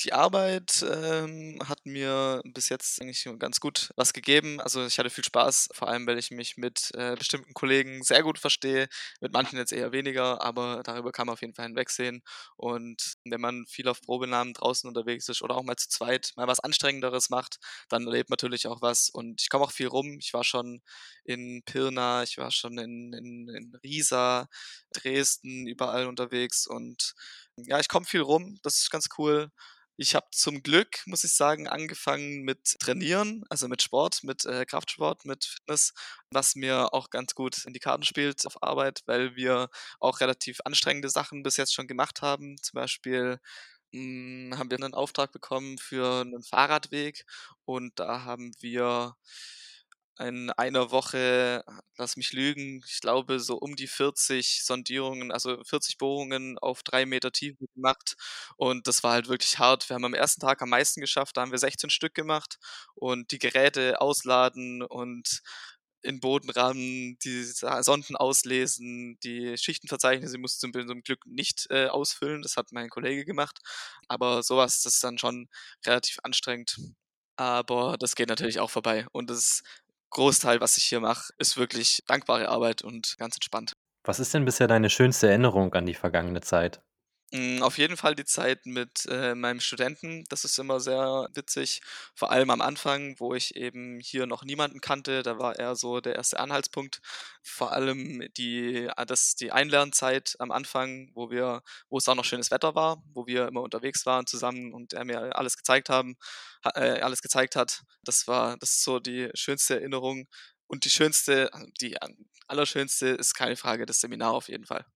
Die 0.00 0.12
Arbeit, 0.12 0.84
ähm, 0.88 1.58
hat 1.66 1.84
mir 1.84 2.40
bis 2.44 2.68
jetzt 2.68 3.02
eigentlich 3.02 3.26
ganz 3.40 3.58
gut 3.58 3.90
was 3.96 4.12
gegeben. 4.12 4.60
Also, 4.60 4.86
ich 4.86 4.96
hatte 4.98 5.10
viel 5.10 5.24
Spaß, 5.24 5.70
vor 5.72 5.88
allem, 5.88 6.06
weil 6.06 6.18
ich 6.18 6.30
mich 6.30 6.56
mit, 6.56 6.92
äh, 6.94 7.16
bestimmten 7.16 7.52
Kollegen 7.52 8.04
sehr 8.04 8.22
gut 8.22 8.38
verstehe, 8.38 8.88
mit 9.20 9.32
manchen 9.32 9.58
jetzt 9.58 9.72
eher 9.72 9.90
weniger, 9.90 10.40
aber 10.40 10.82
darüber 10.84 11.10
kann 11.10 11.26
man 11.26 11.32
auf 11.32 11.40
jeden 11.40 11.54
Fall 11.54 11.66
hinwegsehen. 11.66 12.22
Und 12.56 13.14
wenn 13.24 13.40
man 13.40 13.66
viel 13.66 13.88
auf 13.88 14.00
Probenahmen 14.00 14.54
draußen 14.54 14.86
unterwegs 14.86 15.28
ist 15.28 15.42
oder 15.42 15.56
auch 15.56 15.64
mal 15.64 15.74
zu 15.76 15.88
zweit 15.88 16.30
mal 16.36 16.46
was 16.46 16.60
Anstrengenderes 16.60 17.28
macht, 17.28 17.58
dann 17.88 18.06
erlebt 18.06 18.30
man 18.30 18.36
natürlich 18.40 18.68
auch 18.68 18.80
was. 18.80 19.08
Und 19.10 19.42
ich 19.42 19.48
komme 19.48 19.64
auch 19.64 19.72
viel 19.72 19.88
rum. 19.88 20.18
Ich 20.20 20.32
war 20.32 20.44
schon 20.44 20.80
in 21.24 21.62
Pirna, 21.64 22.22
ich 22.22 22.38
war 22.38 22.52
schon 22.52 22.78
in 22.78 23.12
in 23.12 23.48
in 23.48 23.74
Riesa, 23.82 24.46
Dresden, 24.92 25.66
überall 25.66 26.06
unterwegs 26.06 26.66
und 26.68 27.14
ja, 27.66 27.78
ich 27.80 27.88
komme 27.88 28.06
viel 28.06 28.20
rum, 28.22 28.58
das 28.62 28.78
ist 28.80 28.90
ganz 28.90 29.08
cool. 29.18 29.50
Ich 29.96 30.14
habe 30.14 30.26
zum 30.32 30.62
Glück, 30.62 31.02
muss 31.06 31.24
ich 31.24 31.34
sagen, 31.34 31.66
angefangen 31.68 32.42
mit 32.42 32.76
Trainieren, 32.80 33.44
also 33.50 33.66
mit 33.68 33.82
Sport, 33.82 34.22
mit, 34.22 34.44
äh, 34.46 34.64
Kraftsport, 34.64 35.24
mit 35.24 35.44
Fitness, 35.44 35.92
was 36.30 36.54
mir 36.54 36.94
auch 36.94 37.10
ganz 37.10 37.34
gut 37.34 37.64
in 37.66 37.72
die 37.72 37.80
Karten 37.80 38.04
spielt 38.04 38.46
auf 38.46 38.62
Arbeit, 38.62 39.02
weil 39.06 39.34
wir 39.36 39.68
auch 39.98 40.20
relativ 40.20 40.60
anstrengende 40.64 41.08
Sachen 41.10 41.42
bis 41.42 41.56
jetzt 41.56 41.74
schon 41.74 41.88
gemacht 41.88 42.22
haben. 42.22 42.56
Zum 42.62 42.76
Beispiel, 42.78 43.40
hm, 43.92 44.54
haben 44.58 44.70
wir 44.70 44.78
'nen 44.78 44.94
Auftrag 44.94 45.32
bekommen 45.32 45.78
für 45.78 46.24
'nen 46.24 46.42
Fahrradweg 46.44 47.24
und 47.64 47.98
da 47.98 48.22
haben 48.24 48.52
wir 48.60 49.16
in 50.20 50.50
einer 50.50 50.90
Woche, 50.90 51.64
lass 51.96 52.16
mich 52.16 52.32
lügen, 52.32 52.82
ich 52.86 53.00
glaube, 53.00 53.40
so 53.40 53.56
um 53.58 53.76
die 53.76 53.86
40 53.88 54.64
Sondierungen, 54.64 55.32
also 55.32 55.62
40 55.64 55.98
Bohrungen 55.98 56.58
auf 56.58 56.82
3 56.82 57.06
Meter 57.06 57.32
Tiefe 57.32 57.66
gemacht 57.74 58.16
und 58.56 58.86
das 58.88 59.02
war 59.04 59.12
halt 59.12 59.28
wirklich 59.28 59.58
hart. 59.58 59.88
Wir 59.88 59.94
haben 59.94 60.04
am 60.04 60.14
1. 60.14 60.40
Tag 60.46 60.62
am 60.62 60.70
meisten 60.70 61.00
geschafft, 61.00 61.36
da 61.36 61.42
haben 61.42 61.50
wir 61.52 61.58
16 61.58 61.90
Stück 61.90 62.14
gemacht 62.14 62.58
und 62.94 63.30
die 63.32 63.38
Geräte 63.38 64.00
ausladen 64.00 64.82
und 64.82 65.40
in 66.02 66.16
'n 66.16 66.20
Boden 66.20 66.50
rammen, 66.50 67.18
die 67.24 67.42
Sonden 67.44 68.16
auslesen, 68.16 69.18
die 69.24 69.56
Schichtenverzeichnisse 69.58 70.38
mussten 70.38 70.72
wir 70.74 70.86
zum 70.86 71.02
Glück 71.02 71.26
nicht, 71.26 71.66
äh, 71.70 71.86
ausfüllen, 71.88 72.42
das 72.42 72.56
hat 72.56 72.72
mein 72.72 72.88
Kollege 72.90 73.24
gemacht. 73.24 73.58
Aber 74.08 74.42
so 74.44 74.56
was, 74.56 74.82
das 74.82 74.94
ist 74.94 75.04
dann 75.04 75.18
schon 75.18 75.48
relativ 75.86 76.18
anstrengend. 76.22 76.78
Aber 77.36 77.96
das 77.98 78.14
geht 78.16 78.28
natürlich 78.28 78.60
auch 78.60 78.70
vorbei 78.70 79.06
und 79.12 79.30
das 79.30 79.62
Großteil, 80.10 80.60
was 80.60 80.76
ich 80.78 80.84
hier 80.84 81.00
mache, 81.00 81.32
ist 81.38 81.56
wirklich 81.56 82.02
dankbare 82.06 82.48
Arbeit 82.48 82.82
und 82.82 83.16
ganz 83.18 83.36
entspannt. 83.36 83.72
Was 84.04 84.20
ist 84.20 84.32
denn 84.32 84.44
bisher 84.44 84.66
deine 84.66 84.90
schönste 84.90 85.28
Erinnerung 85.28 85.74
an 85.74 85.86
die 85.86 85.94
vergangene 85.94 86.40
Zeit? 86.40 86.80
Hm, 87.32 87.62
auf 87.62 87.76
jeden 87.76 87.98
Fall 87.98 88.14
die 88.14 88.24
Zeit 88.24 88.64
mit, 88.64 89.04
äh, 89.06 89.34
meinem 89.34 89.60
Studenten. 89.60 90.24
Das 90.30 90.44
ist 90.44 90.58
immer 90.58 90.80
sehr 90.80 91.28
witzig, 91.34 91.82
vor 92.14 92.30
allem 92.30 92.48
am 92.48 92.62
Anfang, 92.62 93.16
wo 93.20 93.34
ich 93.34 93.54
eben 93.54 94.00
hier 94.00 94.24
noch 94.24 94.44
niemanden 94.44 94.80
kannte. 94.80 95.22
Da 95.22 95.38
war 95.38 95.56
er 95.56 95.76
so 95.76 96.00
der 96.00 96.16
1. 96.16 96.38
Anhaltspunkt. 96.38 97.00
Vor 97.42 97.72
allem 97.72 98.26
die 98.38 98.88
ah, 98.96 99.04
das 99.04 99.34
die 99.34 99.52
Einlernzeit 99.52 100.36
am 100.38 100.50
Anfang, 100.50 101.10
wo 101.14 101.30
wir 101.30 101.62
wo 101.90 101.98
es 101.98 102.08
auch 102.08 102.14
noch 102.14 102.24
schönes 102.24 102.50
Wetter 102.50 102.74
war, 102.74 103.02
wo 103.12 103.26
wir 103.26 103.46
immer 103.48 103.60
unterwegs 103.60 104.06
waren 104.06 104.26
zusammen 104.26 104.72
und 104.72 104.94
er 104.94 105.04
mir 105.04 105.36
alles 105.36 105.56
gezeigt 105.58 105.90
haben 105.90 106.16
ha 106.64 106.70
äh, 106.76 107.00
alles 107.02 107.20
gezeigt 107.20 107.56
hat. 107.56 107.82
Das 108.04 108.26
war 108.26 108.56
das 108.56 108.70
ist 108.70 108.84
so 108.84 109.00
die 109.00 109.28
schönste 109.34 109.74
Erinnerung. 109.76 110.26
Und 110.66 110.84
die 110.86 110.90
schönste 110.90 111.50
die 111.80 112.00
a 112.00 112.08
allerschönste 112.46 113.08
ist 113.08 113.34
keine 113.34 113.56
Frage, 113.56 113.84
das 113.84 114.00
Seminar 114.00 114.32
auf 114.32 114.48
jeden 114.48 114.64
Fall. 114.64 114.86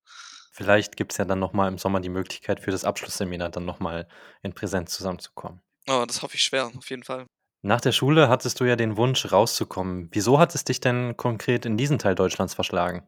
Vielleicht 0.54 0.96
gibt's 0.96 1.16
ja 1.16 1.24
dann 1.24 1.38
noch 1.40 1.52
mal 1.54 1.66
im 1.66 1.78
Sommer 1.78 2.00
die 2.00 2.10
Möglichkeit 2.10 2.60
für 2.60 2.70
das 2.70 2.84
Abschlussseminar 2.84 3.48
dann 3.48 3.64
noch 3.64 3.80
mal 3.80 4.06
in 4.42 4.52
Präsenz 4.54 4.92
zusammenzukommen. 4.94 5.62
Oh, 5.88 6.04
das 6.06 6.22
hoffe 6.22 6.36
ich 6.36 6.42
schwer, 6.42 6.66
auf 6.76 6.90
jeden 6.90 7.02
Fall. 7.02 7.26
Nach 7.64 7.80
der 7.80 7.90
Schule 7.90 8.28
hattest 8.28 8.60
du 8.60 8.64
ja 8.64 8.76
den 8.76 8.96
Wunsch, 8.96 9.32
rauszukommen. 9.32 10.08
Wieso 10.12 10.38
hat 10.38 10.54
es 10.54 10.62
dich 10.62 10.78
denn 10.78 11.16
konkret 11.16 11.66
in 11.66 11.76
diesen 11.76 11.98
Teil 11.98 12.14
Deutschlands 12.14 12.54
verschlagen? 12.54 13.02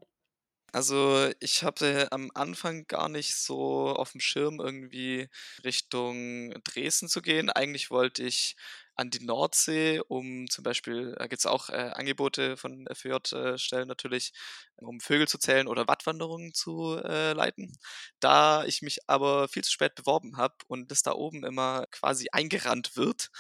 Also, 0.72 1.30
ich 1.38 1.62
hatte 1.62 2.10
am 2.10 2.32
Anfang 2.34 2.84
gar 2.88 3.08
nicht 3.08 3.36
so 3.36 3.94
auf'm 3.96 4.20
Schirm, 4.20 4.58
irgendwie 4.58 5.28
Richtung 5.62 6.50
Dresden 6.64 7.08
zu 7.08 7.22
gehen. 7.22 7.48
Eigentlich 7.48 7.90
wollte 7.90 8.24
ich 8.24 8.56
an 8.96 9.10
die 9.10 9.24
Nordsee, 9.24 10.00
um 10.08 10.48
zum 10.48 10.62
Beispiel 10.64 11.14
da 11.18 11.26
gibt's 11.26 11.46
auch, 11.46 11.68
äh, 11.70 11.90
Angebote 11.94 12.56
von 12.56 12.86
äh, 13.32 13.58
Stellen 13.58 13.88
natürlich, 13.88 14.32
um 14.76 15.00
Vögel 15.00 15.28
zu 15.28 15.38
zählen 15.38 15.66
oder 15.68 15.88
Wattwanderungen 15.88 16.54
zu, 16.54 16.96
äh, 17.02 17.32
leiten. 17.32 17.76
Da 18.20 18.64
ich 18.64 18.82
mich 18.82 18.98
aber 19.08 19.48
viel 19.48 19.62
zu 19.64 19.72
spät 19.72 19.94
beworben 19.94 20.36
habe 20.36 20.54
und 20.68 20.90
das 20.90 21.02
da 21.02 21.12
oben 21.12 21.44
immer 21.44 21.86
quasi 21.90 22.28
eingerannt 22.32 22.96
wird, 22.96 23.30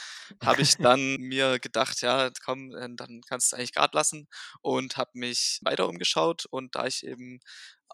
habe 0.40 0.62
ich 0.62 0.78
dann 0.80 1.16
mir 1.16 1.58
gedacht: 1.60 2.00
„Ja, 2.02 2.30
komm, 2.44 2.74
äh, 2.76 2.88
dann 2.96 3.20
kannst 3.28 3.52
du 3.52 3.56
eigentlich 3.56 3.72
grad 3.72 3.94
lassen“ 3.94 4.28
und 4.62 4.96
habe 4.96 5.10
mich 5.14 5.60
weiter 5.62 5.88
umgeschaut. 5.88 6.46
Und 6.50 6.74
da 6.76 6.86
ich 6.86 7.04
eben 7.06 7.40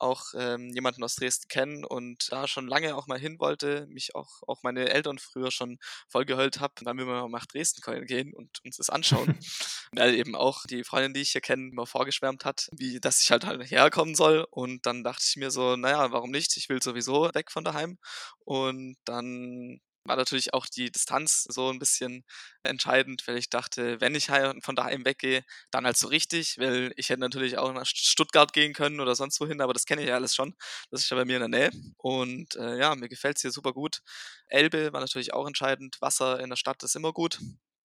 auch 0.01 0.35
ähm, 0.35 0.71
jemanden 0.75 1.03
aus 1.05 1.17
Dresden 1.17 1.49
kenne 1.49 1.87
und 1.87 2.31
da 2.31 2.49
schon 2.49 2.67
lange 2.67 2.97
auch 2.97 3.07
mal 3.07 3.19
hin 3.19 3.39
wollte, 3.39 3.87
mich 3.89 4.15
auch, 4.15 4.43
auch 4.47 4.63
meine 4.63 4.89
Eltern 4.91 5.19
früher 5.19 5.51
schon 5.51 5.79
voll 6.09 6.25
geheult 6.25 6.61
habe, 6.61 6.75
dann 6.83 6.99
wir 6.99 7.05
mal 7.05 7.29
nach 7.29 7.47
Dresden 7.47 7.81
gehen 8.07 8.33
und 8.35 8.59
uns 8.65 8.77
das 8.77 8.91
anschauen. 8.91 9.39
Weil 9.93 10.15
eben 10.15 10.37
auch 10.37 10.65
die 10.67 10.85
Freundin, 10.85 11.15
die 11.15 11.21
ich 11.21 11.33
hier 11.33 11.41
kenne, 11.41 11.69
immer 11.71 11.87
vorgeschwärmt 11.87 12.45
hat, 12.45 12.69
wie 12.73 13.01
dass 13.01 13.23
ich 13.23 13.31
halt 13.31 13.45
halt 13.45 13.71
herkommen 13.71 14.15
soll. 14.15 14.47
Und 14.51 14.87
dann 14.87 15.05
dachte 15.05 15.25
ich 15.27 15.37
mir 15.37 15.51
so, 15.51 15.77
naja, 15.77 16.13
warum 16.13 16.31
nicht? 16.31 16.57
Ich 16.57 16.69
will 16.69 16.83
sowieso 16.83 17.31
weg 17.35 17.51
von 17.51 17.65
daheim. 17.65 17.99
Und 18.45 18.97
dann 19.05 19.81
war 20.05 20.17
natürlich 20.17 20.55
auch 20.55 20.67
die 20.67 20.91
Distanz 20.91 21.45
so 21.49 21.71
ein 21.71 21.79
bisschen 21.79 22.25
entscheidend, 22.63 23.27
weil 23.27 23.37
ich 23.37 23.51
dachte, 23.51 24.01
wenn 24.01 24.15
ich 24.15 24.27
von 24.63 24.77
daheim 24.77 25.05
weggehe, 25.05 25.45
dann 25.71 25.85
halt 25.87 25.97
so 25.97 26.09
richtig, 26.09 26.59
weil 26.59 26.93
ich 26.97 27.09
hätte 27.11 27.21
natürlich 27.21 27.59
auch 27.59 27.73
nach 27.73 27.87
Stuttgart 27.87 28.53
gehen 28.53 28.73
können 28.73 29.01
oder 29.01 29.15
sonst 29.15 29.41
wohin, 29.41 29.61
aber 29.61 29.73
das 29.73 29.87
kenne 29.87 30.03
ich 30.03 30.09
ja 30.09 30.15
alles 30.15 30.35
schon. 30.35 30.55
Das 30.91 31.03
ist 31.03 31.11
ja 31.11 31.17
bei 31.17 31.25
mir 31.25 31.37
in 31.43 31.51
der 31.51 31.71
Nähe. 31.71 31.71
Und 31.99 32.57
äh, 32.57 32.79
ja, 32.79 32.95
mir 32.95 33.09
gefällt 33.09 33.37
es 33.37 33.43
hier 33.43 33.51
super 33.53 33.73
gut. 33.73 34.01
Elbe 34.49 34.93
war 34.93 35.01
natürlich 35.01 35.33
auch 35.35 35.47
entscheidend. 35.47 35.97
Wasser 36.01 36.41
in 36.41 36.51
der 36.51 36.57
Stadt 36.57 36.83
ist 36.83 36.97
immer 36.97 37.13
gut 37.13 37.39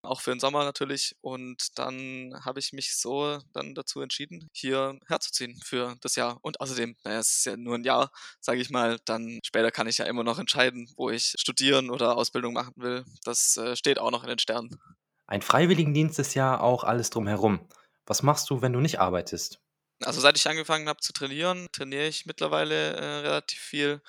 auch 0.03 0.21
für 0.21 0.31
den 0.31 0.39
Sommer 0.39 0.63
natürlich. 0.63 1.15
Und 1.21 1.77
dann 1.77 2.33
habe 2.43 2.59
ich 2.59 2.73
mich 2.73 2.95
so 2.95 3.39
dann 3.53 3.75
dazu 3.75 4.01
entschieden, 4.01 4.49
hier 4.53 4.99
herzuziehen 5.07 5.59
für 5.63 5.95
das 6.01 6.15
Jahr. 6.15 6.37
Und 6.41 6.61
außerdem, 6.61 6.95
naja, 7.03 7.19
es 7.19 7.37
ist 7.37 7.45
ja 7.45 7.57
nur 7.57 7.75
ein 7.75 7.83
Jahr, 7.83 8.11
sage 8.39 8.61
ich 8.61 8.69
mal, 8.69 8.99
dann 9.05 9.39
später 9.43 9.71
kann 9.71 9.87
ich 9.87 9.97
ja 9.97 10.05
immer 10.05 10.23
noch 10.23 10.39
entscheiden, 10.39 10.89
wo 10.97 11.09
ich 11.09 11.33
studieren 11.37 11.89
oder 11.89 12.17
Ausbildung 12.17 12.53
machen 12.53 12.73
will. 12.77 13.05
Das 13.23 13.57
äh, 13.57 13.75
steht 13.75 13.99
auch 13.99 14.11
noch 14.11 14.23
in 14.23 14.29
den 14.29 14.39
Sternen. 14.39 14.79
Ein 15.25 15.41
Freiwilligendienst 15.41 16.19
ist 16.19 16.33
ja 16.33 16.59
auch 16.59 16.83
alles 16.83 17.09
drumherum. 17.09 17.67
Was 18.05 18.23
machst 18.23 18.49
du, 18.49 18.61
wenn 18.61 18.73
du 18.73 18.79
nicht 18.79 18.99
arbeitest? 18.99 19.59
Also 20.03 20.19
seit 20.19 20.37
ich 20.37 20.47
angefangen 20.47 20.89
habe 20.89 20.99
zu 20.99 21.13
trainieren, 21.13 21.69
trainiere 21.71 22.07
ich 22.07 22.25
mittlerweile 22.25 22.93
äh, 22.93 23.19
relativ 23.19 23.59
viel. 23.59 24.01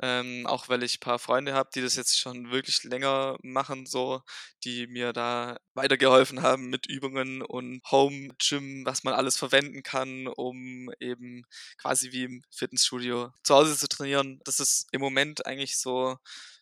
Ähm, 0.00 0.46
auch 0.46 0.68
weil 0.68 0.82
ich 0.84 0.96
ein 0.96 1.00
paar 1.00 1.18
Freunde 1.18 1.54
habe, 1.54 1.70
die 1.74 1.80
das 1.80 1.96
jetzt 1.96 2.18
schon 2.18 2.50
wirklich 2.50 2.84
länger 2.84 3.36
machen, 3.42 3.86
so, 3.86 4.22
die 4.64 4.86
mir 4.86 5.12
da 5.12 5.58
weitergeholfen 5.74 6.42
haben 6.42 6.68
mit 6.70 6.86
Übungen 6.86 7.42
und 7.42 7.80
Home 7.90 8.30
Gym, 8.38 8.84
was 8.86 9.02
man 9.04 9.14
alles 9.14 9.36
verwenden 9.36 9.82
kann, 9.82 10.28
um 10.28 10.90
eben 11.00 11.44
quasi 11.78 12.12
wie 12.12 12.24
im 12.24 12.42
Fitnessstudio 12.50 13.32
zu 13.42 13.54
Hause 13.54 13.76
zu 13.76 13.88
trainieren. 13.88 14.40
Das 14.44 14.60
ist 14.60 14.86
im 14.92 15.00
Moment 15.00 15.46
eigentlich 15.46 15.78
so 15.78 16.16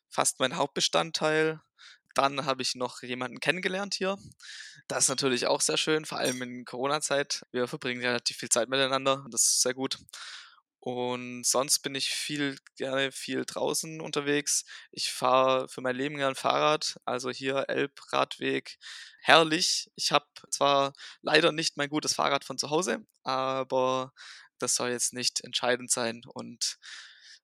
fast 0.08 0.40
mein 0.40 0.56
Hauptbestandteil. 0.56 1.60
Dann 2.14 2.46
habe 2.46 2.62
ich 2.62 2.74
noch 2.74 3.02
jemanden 3.02 3.40
kennengelernt 3.40 3.94
hier. 3.94 4.16
Das 4.88 5.04
ist 5.04 5.08
natürlich 5.10 5.46
auch 5.46 5.60
sehr 5.60 5.76
schön, 5.76 6.06
vor 6.06 6.18
allem 6.18 6.40
in 6.40 6.64
Corona-Zeit. 6.64 7.44
Wir 7.52 7.68
verbringen 7.68 8.00
relativ 8.00 8.38
viel 8.38 8.48
Zeit 8.48 8.70
miteinander. 8.70 9.26
Das 9.30 9.42
ist 9.42 9.62
sehr 9.62 9.74
gut. 9.74 9.98
Und 10.86 11.44
sonst 11.44 11.80
bin 11.80 11.96
ich 11.96 12.10
viel 12.10 12.58
gerne 12.76 13.10
viel 13.10 13.44
draußen 13.44 14.00
unterwegs. 14.00 14.64
Ich 14.92 15.10
fahre 15.10 15.68
für 15.68 15.80
mein 15.80 15.96
Leben 15.96 16.16
gern 16.16 16.36
Fahrrad, 16.36 16.96
also 17.04 17.28
hier 17.30 17.64
Elbradweg, 17.68 18.78
herrlich. 19.20 19.90
Ich 19.96 20.12
habe 20.12 20.26
zwar 20.48 20.92
leider 21.22 21.50
nicht 21.50 21.76
mein 21.76 21.88
gutes 21.88 22.14
Fahrrad 22.14 22.44
von 22.44 22.56
zu 22.56 22.70
Hause, 22.70 23.04
aber 23.24 24.12
das 24.60 24.76
soll 24.76 24.90
jetzt 24.90 25.12
nicht 25.12 25.40
entscheidend 25.40 25.90
sein. 25.90 26.22
Und 26.24 26.78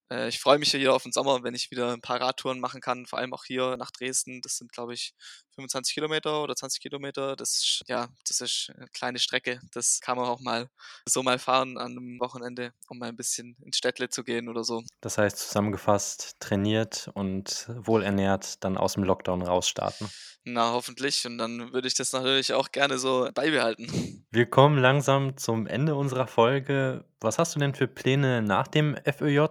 äh, 0.09 0.29
ich 0.29 0.39
freue 0.39 0.57
mich 0.57 0.71
hier 0.71 0.93
auf 0.93 1.03
den 1.03 1.11
Sommer, 1.11 1.43
wenn 1.43 1.53
ich 1.53 1.69
wieder 1.69 1.91
ein 1.91 2.01
paar 2.01 2.21
Radtouren 2.21 2.61
machen 2.61 2.79
kann, 2.79 3.05
vor 3.05 3.19
allem 3.19 3.33
auch 3.33 3.43
hier 3.43 3.75
nach 3.75 3.91
Dresden. 3.91 4.39
Das 4.41 4.55
sind, 4.57 4.71
glaube 4.71 4.93
ich, 4.93 5.13
25 5.55 5.93
Kilometer 5.93 6.43
oder 6.43 6.55
20 6.55 6.81
Kilometer. 6.81 7.35
Das 7.35 7.51
ist, 7.51 7.83
ja, 7.87 8.07
das 8.27 8.41
ist 8.41 8.71
eine 8.75 8.87
kleine 8.87 9.19
Strecke. 9.19 9.59
Das 9.71 9.99
kann 10.01 10.17
man 10.17 10.25
auch 10.27 10.39
mal 10.39 10.69
so 11.07 11.23
mal 11.23 11.39
fahren 11.39 11.77
an 11.77 11.91
einem 11.91 12.19
Wochenende, 12.19 12.73
um 12.89 12.99
mal 12.99 13.09
ein 13.09 13.15
bisschen 13.15 13.55
ins 13.63 13.77
Städtle 13.77 14.09
zu 14.09 14.23
gehen 14.23 14.49
oder 14.49 14.63
so. 14.63 14.83
Das 15.01 15.17
heißt, 15.17 15.37
zusammengefasst, 15.37 16.35
trainiert 16.39 17.09
und 17.13 17.67
wohlernährt 17.69 18.63
dann 18.63 18.77
aus 18.77 18.93
dem 18.93 19.03
Lockdown 19.03 19.41
rausstarten. 19.41 20.09
Na, 20.45 20.73
hoffentlich. 20.73 21.25
Und 21.25 21.37
dann 21.37 21.71
würde 21.71 21.87
ich 21.87 21.95
das 21.95 22.11
natürlich 22.11 22.53
auch 22.53 22.71
gerne 22.71 22.97
so 22.97 23.29
beibehalten. 23.33 24.25
Wir 24.31 24.45
kommen 24.45 24.77
langsam 24.77 25.37
zum 25.37 25.67
Ende 25.67 25.95
unserer 25.95 26.27
Folge. 26.27 27.05
Was 27.21 27.39
hast 27.39 27.55
du 27.55 27.59
denn 27.59 27.75
für 27.75 27.87
Pläne 27.87 28.41
nach 28.41 28.67
dem 28.67 28.97
FÖJ? 29.05 29.45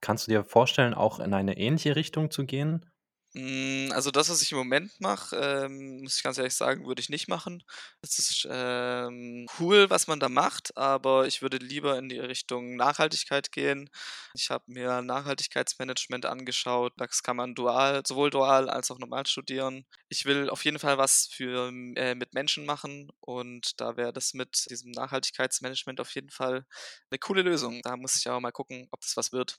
Kannst 0.00 0.26
du 0.26 0.30
dir 0.30 0.44
vorstellen, 0.44 0.94
auch 0.94 1.20
in 1.20 1.34
eine 1.34 1.58
ähnliche 1.58 1.94
Richtung 1.94 2.30
zu 2.30 2.46
gehen? 2.46 2.89
Hm, 3.34 3.92
also 3.94 4.10
das, 4.10 4.28
was 4.28 4.42
ich 4.42 4.50
im 4.50 4.58
Moment 4.58 4.90
mache, 5.00 5.36
ähm, 5.36 6.00
muss 6.02 6.16
ich 6.16 6.22
ganz 6.24 6.36
ehrlich 6.36 6.54
sagen, 6.54 6.84
würde 6.86 7.00
ich 7.00 7.08
nicht 7.10 7.28
machen. 7.28 7.62
Es 8.02 8.18
ist 8.18 8.44
ähm, 8.50 9.46
cool, 9.60 9.88
was 9.88 10.08
man 10.08 10.18
da 10.18 10.28
macht, 10.28 10.76
aber 10.76 11.26
ich 11.28 11.40
würde 11.40 11.58
lieber 11.58 11.96
in 11.96 12.08
die 12.08 12.18
Richtung 12.18 12.74
Nachhaltigkeit 12.74 13.52
gehen. 13.52 13.88
Ich 14.34 14.50
habe 14.50 14.64
mir 14.66 15.00
Nachhaltigkeitsmanagement 15.02 16.26
angeschaut. 16.26 16.92
Das 16.96 17.22
kann 17.22 17.36
man 17.36 17.54
dual, 17.54 18.02
sowohl 18.04 18.30
dual 18.30 18.68
als 18.68 18.90
auch 18.90 18.98
normal 18.98 19.24
studieren. 19.26 19.86
Ich 20.08 20.24
will 20.24 20.50
auf 20.50 20.64
jeden 20.64 20.80
Fall 20.80 20.98
was 20.98 21.28
für 21.30 21.68
äh, 21.94 22.16
mit 22.16 22.34
Menschen 22.34 22.66
machen 22.66 23.10
und 23.20 23.80
da 23.80 23.96
wäre 23.96 24.12
das 24.12 24.34
mit 24.34 24.66
diesem 24.70 24.90
Nachhaltigkeitsmanagement 24.90 26.00
auf 26.00 26.12
jeden 26.16 26.30
Fall 26.30 26.64
eine 27.10 27.18
coole 27.20 27.42
Lösung. 27.42 27.80
Da 27.84 27.96
muss 27.96 28.16
ich 28.16 28.26
aber 28.28 28.40
mal 28.40 28.50
gucken, 28.50 28.88
ob 28.90 29.00
das 29.02 29.16
was 29.16 29.30
wird. 29.30 29.58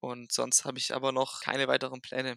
Und 0.00 0.32
sonst 0.32 0.64
habe 0.64 0.78
ich 0.78 0.94
aber 0.94 1.12
noch 1.12 1.40
keine 1.42 1.68
weiteren 1.68 2.00
Pläne. 2.00 2.36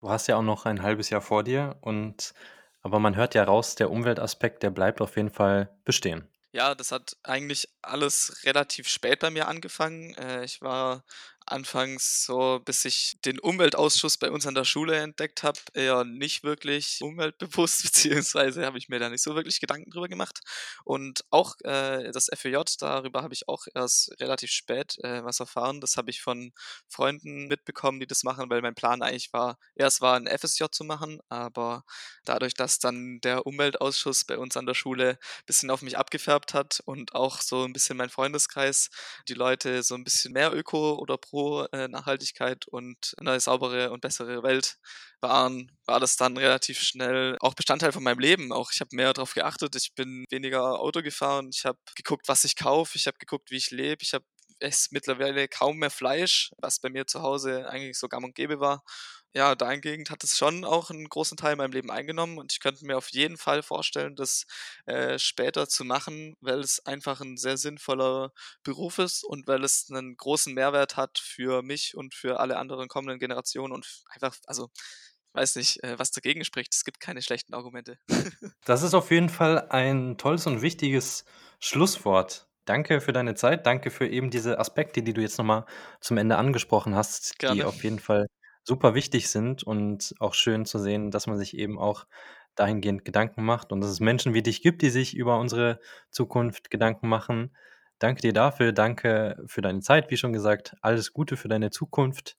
Du 0.00 0.08
hast 0.08 0.26
ja 0.26 0.36
auch 0.36 0.42
noch 0.42 0.64
ein 0.66 0.82
halbes 0.82 1.10
Jahr 1.10 1.20
vor 1.20 1.44
dir 1.44 1.76
und 1.80 2.34
aber 2.82 2.98
man 2.98 3.16
hört 3.16 3.34
ja 3.34 3.44
raus, 3.44 3.74
der 3.74 3.90
Umweltaspekt, 3.90 4.62
der 4.62 4.70
bleibt 4.70 5.02
auf 5.02 5.16
jeden 5.16 5.30
Fall 5.30 5.68
bestehen. 5.84 6.26
Ja, 6.52 6.74
das 6.74 6.90
hat 6.90 7.16
eigentlich 7.22 7.68
alles 7.82 8.42
relativ 8.44 8.88
spät 8.88 9.20
bei 9.20 9.30
mir 9.30 9.46
angefangen. 9.46 10.14
Äh, 10.14 10.44
ich 10.44 10.62
war 10.62 11.04
anfangs 11.50 12.24
so, 12.24 12.60
bis 12.64 12.84
ich 12.84 13.16
den 13.24 13.38
Umweltausschuss 13.38 14.18
bei 14.18 14.30
uns 14.30 14.46
an 14.46 14.54
der 14.54 14.64
Schule 14.64 14.96
entdeckt 14.96 15.42
habe, 15.42 15.58
eher 15.74 16.04
nicht 16.04 16.44
wirklich 16.44 16.98
umweltbewusst, 17.02 17.82
beziehungsweise 17.84 18.64
habe 18.64 18.78
ich 18.78 18.88
mir 18.88 18.98
da 18.98 19.08
nicht 19.08 19.22
so 19.22 19.34
wirklich 19.34 19.60
Gedanken 19.60 19.90
drüber 19.90 20.08
gemacht. 20.08 20.40
Und 20.84 21.24
auch 21.30 21.56
äh, 21.62 22.12
das 22.12 22.28
FEJ, 22.32 22.56
darüber 22.78 23.22
habe 23.22 23.34
ich 23.34 23.48
auch 23.48 23.66
erst 23.74 24.12
relativ 24.20 24.50
spät 24.50 24.98
äh, 25.02 25.24
was 25.24 25.40
erfahren. 25.40 25.80
Das 25.80 25.96
habe 25.96 26.10
ich 26.10 26.22
von 26.22 26.52
Freunden 26.88 27.48
mitbekommen, 27.48 28.00
die 28.00 28.06
das 28.06 28.22
machen, 28.22 28.48
weil 28.50 28.62
mein 28.62 28.74
Plan 28.74 29.02
eigentlich 29.02 29.32
war, 29.32 29.58
erst 29.74 30.00
war 30.00 30.16
ein 30.16 30.26
FSJ 30.26 30.66
zu 30.70 30.84
machen, 30.84 31.20
aber 31.28 31.84
dadurch, 32.24 32.54
dass 32.54 32.78
dann 32.78 33.20
der 33.22 33.46
Umweltausschuss 33.46 34.24
bei 34.24 34.38
uns 34.38 34.56
an 34.56 34.66
der 34.66 34.74
Schule 34.74 35.10
ein 35.10 35.46
bisschen 35.46 35.70
auf 35.70 35.82
mich 35.82 35.98
abgefärbt 35.98 36.54
hat 36.54 36.80
und 36.84 37.14
auch 37.14 37.40
so 37.40 37.64
ein 37.64 37.72
bisschen 37.72 37.96
mein 37.96 38.10
Freundeskreis, 38.10 38.90
die 39.28 39.34
Leute 39.34 39.82
so 39.82 39.94
ein 39.94 40.04
bisschen 40.04 40.32
mehr 40.32 40.54
Öko 40.54 40.94
oder 40.94 41.18
Pro 41.18 41.39
pro 41.40 41.64
äh, 41.72 41.88
Nachhaltigkeit 41.88 42.66
und 42.68 43.14
eine 43.18 43.40
saubere 43.40 43.90
und 43.90 44.00
bessere 44.00 44.42
Welt 44.42 44.76
waren, 45.20 45.70
war 45.86 46.00
das 46.00 46.16
dann 46.16 46.36
relativ 46.36 46.80
schnell 46.80 47.36
auch 47.40 47.54
Bestandteil 47.54 47.92
von 47.92 48.02
meinem 48.02 48.18
Leben. 48.18 48.52
Auch 48.52 48.70
ich 48.72 48.80
habe 48.80 48.94
mehr 48.94 49.12
darauf 49.12 49.34
geachtet, 49.34 49.74
ich 49.76 49.94
bin 49.94 50.26
weniger 50.30 50.80
Auto 50.80 51.02
gefahren, 51.02 51.50
ich 51.52 51.64
habe 51.64 51.78
geguckt, 51.96 52.28
was 52.28 52.44
ich 52.44 52.56
kaufe, 52.56 52.96
ich 52.96 53.06
habe 53.06 53.18
geguckt, 53.18 53.50
wie 53.50 53.56
ich 53.56 53.70
lebe, 53.70 54.02
ich 54.02 54.14
habe 54.14 54.24
esse 54.60 54.88
mittlerweile 54.92 55.48
kaum 55.48 55.78
mehr 55.78 55.90
Fleisch, 55.90 56.50
was 56.58 56.80
bei 56.80 56.90
mir 56.90 57.06
zu 57.06 57.22
Hause 57.22 57.68
eigentlich 57.68 57.98
so 57.98 58.08
gang 58.08 58.24
und 58.24 58.34
gäbe 58.34 58.60
war 58.60 58.82
ja, 59.32 59.54
dahingehend 59.54 60.10
hat 60.10 60.24
es 60.24 60.36
schon 60.36 60.64
auch 60.64 60.90
einen 60.90 61.08
großen 61.08 61.36
Teil 61.36 61.52
in 61.52 61.58
meinem 61.58 61.72
Leben 61.72 61.90
eingenommen 61.90 62.38
und 62.38 62.52
ich 62.52 62.60
könnte 62.60 62.84
mir 62.84 62.96
auf 62.96 63.08
jeden 63.10 63.36
Fall 63.36 63.62
vorstellen, 63.62 64.16
das 64.16 64.44
äh, 64.86 65.18
später 65.18 65.68
zu 65.68 65.84
machen, 65.84 66.36
weil 66.40 66.60
es 66.60 66.84
einfach 66.84 67.20
ein 67.20 67.36
sehr 67.36 67.56
sinnvoller 67.56 68.32
Beruf 68.64 68.98
ist 68.98 69.22
und 69.24 69.46
weil 69.46 69.62
es 69.62 69.88
einen 69.90 70.16
großen 70.16 70.52
Mehrwert 70.52 70.96
hat 70.96 71.18
für 71.18 71.62
mich 71.62 71.96
und 71.96 72.14
für 72.14 72.40
alle 72.40 72.56
anderen 72.56 72.88
kommenden 72.88 73.20
Generationen 73.20 73.72
und 73.72 74.02
einfach, 74.10 74.36
also 74.46 74.68
ich 74.74 75.34
weiß 75.34 75.56
nicht, 75.56 75.84
äh, 75.84 75.96
was 75.96 76.10
dagegen 76.10 76.44
spricht. 76.44 76.74
Es 76.74 76.84
gibt 76.84 76.98
keine 76.98 77.22
schlechten 77.22 77.54
Argumente. 77.54 77.98
das 78.64 78.82
ist 78.82 78.94
auf 78.94 79.12
jeden 79.12 79.28
Fall 79.28 79.68
ein 79.70 80.18
tolles 80.18 80.46
und 80.48 80.60
wichtiges 80.60 81.24
Schlusswort. 81.60 82.48
Danke 82.64 83.00
für 83.00 83.12
deine 83.12 83.34
Zeit. 83.36 83.64
Danke 83.64 83.90
für 83.90 84.08
eben 84.08 84.30
diese 84.30 84.58
Aspekte, 84.58 85.02
die 85.02 85.12
du 85.12 85.20
jetzt 85.20 85.38
nochmal 85.38 85.66
zum 86.00 86.18
Ende 86.18 86.36
angesprochen 86.36 86.96
hast, 86.96 87.38
Gerne. 87.38 87.56
die 87.56 87.64
auf 87.64 87.82
jeden 87.84 88.00
Fall 88.00 88.26
super 88.70 88.94
wichtig 88.94 89.28
sind 89.30 89.64
und 89.64 90.14
auch 90.20 90.32
schön 90.32 90.64
zu 90.64 90.78
sehen, 90.78 91.10
dass 91.10 91.26
man 91.26 91.36
sich 91.36 91.56
eben 91.56 91.76
auch 91.76 92.06
dahingehend 92.54 93.04
Gedanken 93.04 93.42
macht 93.42 93.72
und 93.72 93.80
dass 93.80 93.90
es 93.90 93.98
Menschen 93.98 94.32
wie 94.32 94.44
dich 94.44 94.62
gibt, 94.62 94.82
die 94.82 94.90
sich 94.90 95.16
über 95.16 95.40
unsere 95.40 95.80
Zukunft 96.12 96.70
Gedanken 96.70 97.08
machen. 97.08 97.56
Danke 97.98 98.20
dir 98.22 98.32
dafür, 98.32 98.70
danke 98.70 99.42
für 99.46 99.60
deine 99.60 99.80
Zeit, 99.80 100.08
wie 100.12 100.16
schon 100.16 100.32
gesagt. 100.32 100.76
Alles 100.82 101.12
Gute 101.12 101.36
für 101.36 101.48
deine 101.48 101.70
Zukunft. 101.70 102.36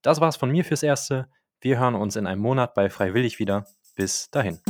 Das 0.00 0.20
war's 0.20 0.36
von 0.36 0.52
mir 0.52 0.64
fürs 0.64 0.84
Erste. 0.84 1.26
Wir 1.60 1.80
hören 1.80 1.96
uns 1.96 2.14
in 2.14 2.28
einem 2.28 2.40
Monat 2.40 2.74
bei 2.74 2.88
Freiwillig 2.88 3.40
wieder. 3.40 3.66
Bis 3.96 4.30
dahin. 4.30 4.60